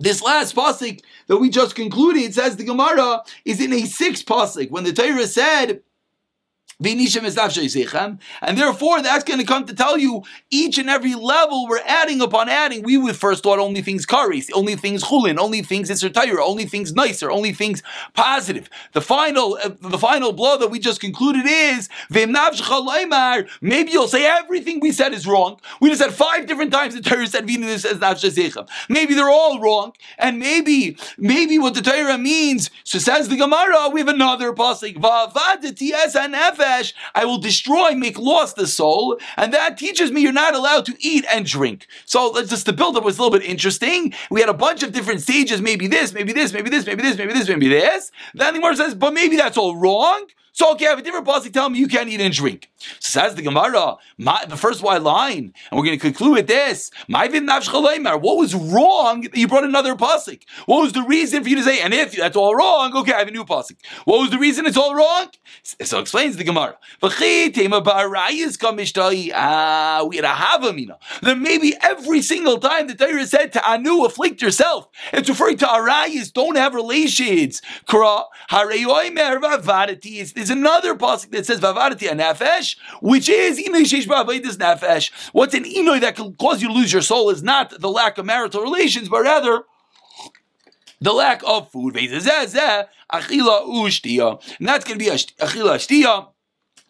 this 0.00 0.22
last 0.22 0.54
pasuk 0.54 1.00
that 1.26 1.38
we 1.38 1.50
just 1.50 1.74
concluded, 1.74 2.32
says 2.32 2.56
the 2.56 2.64
Gemara 2.64 3.22
is 3.44 3.60
in 3.60 3.72
a 3.72 3.84
sixth 3.84 4.26
pasuk 4.26 4.70
when 4.70 4.84
the 4.84 4.92
Torah 4.92 5.26
said, 5.26 5.80
and 6.80 8.56
therefore, 8.56 9.02
that's 9.02 9.24
going 9.24 9.40
to 9.40 9.44
come 9.44 9.66
to 9.66 9.74
tell 9.74 9.98
you 9.98 10.22
each 10.48 10.78
and 10.78 10.88
every 10.88 11.16
level 11.16 11.66
we're 11.66 11.80
adding 11.84 12.20
upon 12.20 12.48
adding. 12.48 12.84
We 12.84 12.96
would 12.96 13.16
first 13.16 13.42
thought 13.42 13.58
only 13.58 13.82
things 13.82 14.06
karis, 14.06 14.48
only 14.54 14.76
things 14.76 15.02
chulin, 15.02 15.38
only 15.38 15.62
things 15.62 15.90
isser 15.90 16.38
only 16.38 16.66
things 16.66 16.92
nicer, 16.92 17.32
only 17.32 17.52
things 17.52 17.82
positive. 18.14 18.70
The 18.92 19.00
final, 19.00 19.58
uh, 19.60 19.70
the 19.80 19.98
final 19.98 20.32
blow 20.32 20.56
that 20.56 20.68
we 20.68 20.78
just 20.78 21.00
concluded 21.00 21.46
is 21.46 21.88
maybe 23.60 23.90
you'll 23.90 24.06
say 24.06 24.24
everything 24.24 24.78
we 24.78 24.92
said 24.92 25.12
is 25.12 25.26
wrong. 25.26 25.58
We 25.80 25.88
just 25.88 26.00
said 26.00 26.12
five 26.12 26.46
different 26.46 26.70
times 26.70 26.94
the 26.94 27.00
Torah 27.00 27.26
said 27.26 27.44
Maybe 28.88 29.14
they're 29.14 29.28
all 29.28 29.58
wrong, 29.58 29.94
and 30.16 30.38
maybe 30.38 30.96
maybe 31.18 31.58
what 31.58 31.74
the 31.74 31.82
Torah 31.82 32.18
means. 32.18 32.70
So 32.84 33.00
says 33.00 33.28
the 33.28 33.36
Gemara, 33.36 33.88
we 33.92 33.98
have 33.98 34.08
another 34.08 34.52
pasuk 34.52 34.94
nefesh, 36.68 36.92
I 37.14 37.24
will 37.24 37.38
destroy, 37.38 37.94
make 37.94 38.18
lost 38.18 38.56
the 38.56 38.66
soul, 38.66 39.18
and 39.36 39.52
that 39.52 39.78
teaches 39.78 40.10
me 40.10 40.22
you're 40.22 40.32
not 40.32 40.54
allowed 40.54 40.86
to 40.86 40.96
eat 41.00 41.24
and 41.32 41.44
drink. 41.46 41.86
So 42.04 42.30
let's 42.30 42.50
just 42.50 42.66
the 42.66 42.72
buildup 42.72 43.04
was 43.04 43.18
a 43.18 43.22
little 43.22 43.38
bit 43.38 43.48
interesting. 43.48 44.14
We 44.30 44.40
had 44.40 44.48
a 44.48 44.54
bunch 44.54 44.82
of 44.82 44.92
different 44.92 45.20
stages, 45.20 45.60
maybe 45.60 45.86
this, 45.86 46.12
maybe 46.12 46.32
this, 46.32 46.52
maybe 46.52 46.70
this, 46.70 46.86
maybe 46.86 47.02
this, 47.02 47.16
maybe 47.16 47.32
this, 47.32 47.48
maybe 47.48 47.68
this. 47.68 48.10
Then 48.34 48.54
the 48.54 48.60
Gemara 48.60 48.76
says, 48.76 48.94
but 48.94 49.14
maybe 49.14 49.36
that's 49.36 49.56
all 49.56 49.76
wrong. 49.76 50.26
So 50.52 50.72
okay, 50.72 50.86
I 50.86 50.90
have 50.90 50.98
a 50.98 51.02
different 51.02 51.24
policy 51.24 51.50
telling 51.50 51.74
me 51.74 51.78
you 51.78 51.86
can't 51.86 52.08
eat 52.08 52.20
and 52.20 52.34
drink. 52.34 52.68
Says 53.00 53.34
the 53.34 53.42
Gemara, 53.42 53.96
my, 54.16 54.44
the 54.48 54.56
first 54.56 54.82
white 54.82 55.02
line, 55.02 55.52
and 55.70 55.78
we're 55.78 55.84
going 55.84 55.98
to 55.98 56.02
conclude 56.02 56.32
with 56.32 56.46
this. 56.46 56.90
My 57.08 57.26
What 57.26 58.36
was 58.38 58.54
wrong 58.54 59.22
that 59.22 59.36
you 59.36 59.48
brought 59.48 59.64
another 59.64 59.94
pasuk? 59.94 60.42
What 60.66 60.82
was 60.82 60.92
the 60.92 61.02
reason 61.02 61.42
for 61.42 61.48
you 61.48 61.56
to 61.56 61.62
say, 61.62 61.80
and 61.80 61.92
if 61.92 62.12
that's 62.16 62.36
all 62.36 62.54
wrong, 62.54 62.96
okay, 62.96 63.12
I 63.12 63.18
have 63.18 63.28
a 63.28 63.32
new 63.32 63.44
pasuk. 63.44 63.76
What 64.04 64.20
was 64.20 64.30
the 64.30 64.38
reason 64.38 64.66
it's 64.66 64.76
all 64.76 64.94
wrong? 64.94 65.28
So 65.62 65.98
explains 65.98 66.36
the 66.36 66.44
Gemara. 66.44 66.78
Ah, 69.34 70.04
we 70.08 70.16
had 70.16 70.24
a 70.24 70.28
havamina. 70.28 70.98
Then 71.22 71.42
maybe 71.42 71.74
every 71.80 72.22
single 72.22 72.58
time 72.58 72.86
the 72.86 72.94
Torah 72.94 73.26
said 73.26 73.52
to 73.54 73.70
Anu, 73.70 74.04
afflict 74.04 74.40
yourself, 74.42 74.88
it's 75.12 75.28
referring 75.28 75.58
to 75.58 75.66
arayas, 75.66 76.32
don't 76.32 76.56
have 76.56 76.74
relations. 76.74 77.60
There's 80.32 80.50
another 80.50 80.94
pasuk 80.94 81.30
that 81.32 81.46
says 81.46 81.60
Vavarati 81.60 82.10
nefesh, 82.76 83.00
which 83.00 83.28
is 83.28 83.58
Inoy 83.58 83.82
Sheish 83.82 84.06
nefesh. 84.06 85.10
What's 85.32 85.54
an 85.54 85.64
Inoy 85.64 86.00
that 86.00 86.14
can 86.16 86.34
cause 86.34 86.62
you 86.62 86.68
to 86.68 86.74
lose 86.74 86.92
your 86.92 87.02
soul 87.02 87.30
is 87.30 87.42
not 87.42 87.80
the 87.80 87.90
lack 87.90 88.18
of 88.18 88.26
marital 88.26 88.62
relations, 88.62 89.08
but 89.08 89.22
rather 89.22 89.64
the 91.00 91.12
lack 91.12 91.42
of 91.46 91.70
food. 91.70 91.96
And 91.96 92.10
that's 92.10 92.52
going 92.52 92.86
to 94.98 94.98
be 94.98 95.10
achila 95.10 95.38
shtiya. 95.38 96.28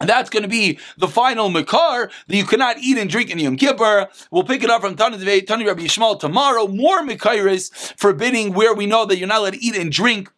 And 0.00 0.08
that's 0.08 0.30
going 0.30 0.44
to 0.44 0.48
be 0.48 0.78
the 0.96 1.08
final 1.08 1.48
makar 1.48 2.08
that 2.28 2.36
you 2.36 2.44
cannot 2.44 2.78
eat 2.78 2.98
and 2.98 3.10
drink 3.10 3.30
in 3.30 3.40
Yom 3.40 3.56
Kippur. 3.56 4.08
We'll 4.30 4.44
pick 4.44 4.62
it 4.62 4.70
up 4.70 4.80
from 4.80 4.94
Tani 4.94 5.16
Rabbi 5.16 5.82
Yishmael 5.82 6.20
tomorrow. 6.20 6.68
More 6.68 7.02
makaris 7.02 7.72
forbidding 7.98 8.54
where 8.54 8.74
we 8.74 8.86
know 8.86 9.06
that 9.06 9.18
you're 9.18 9.26
not 9.26 9.40
allowed 9.40 9.54
to 9.54 9.64
eat 9.64 9.74
and 9.74 9.90
drink 9.90 10.30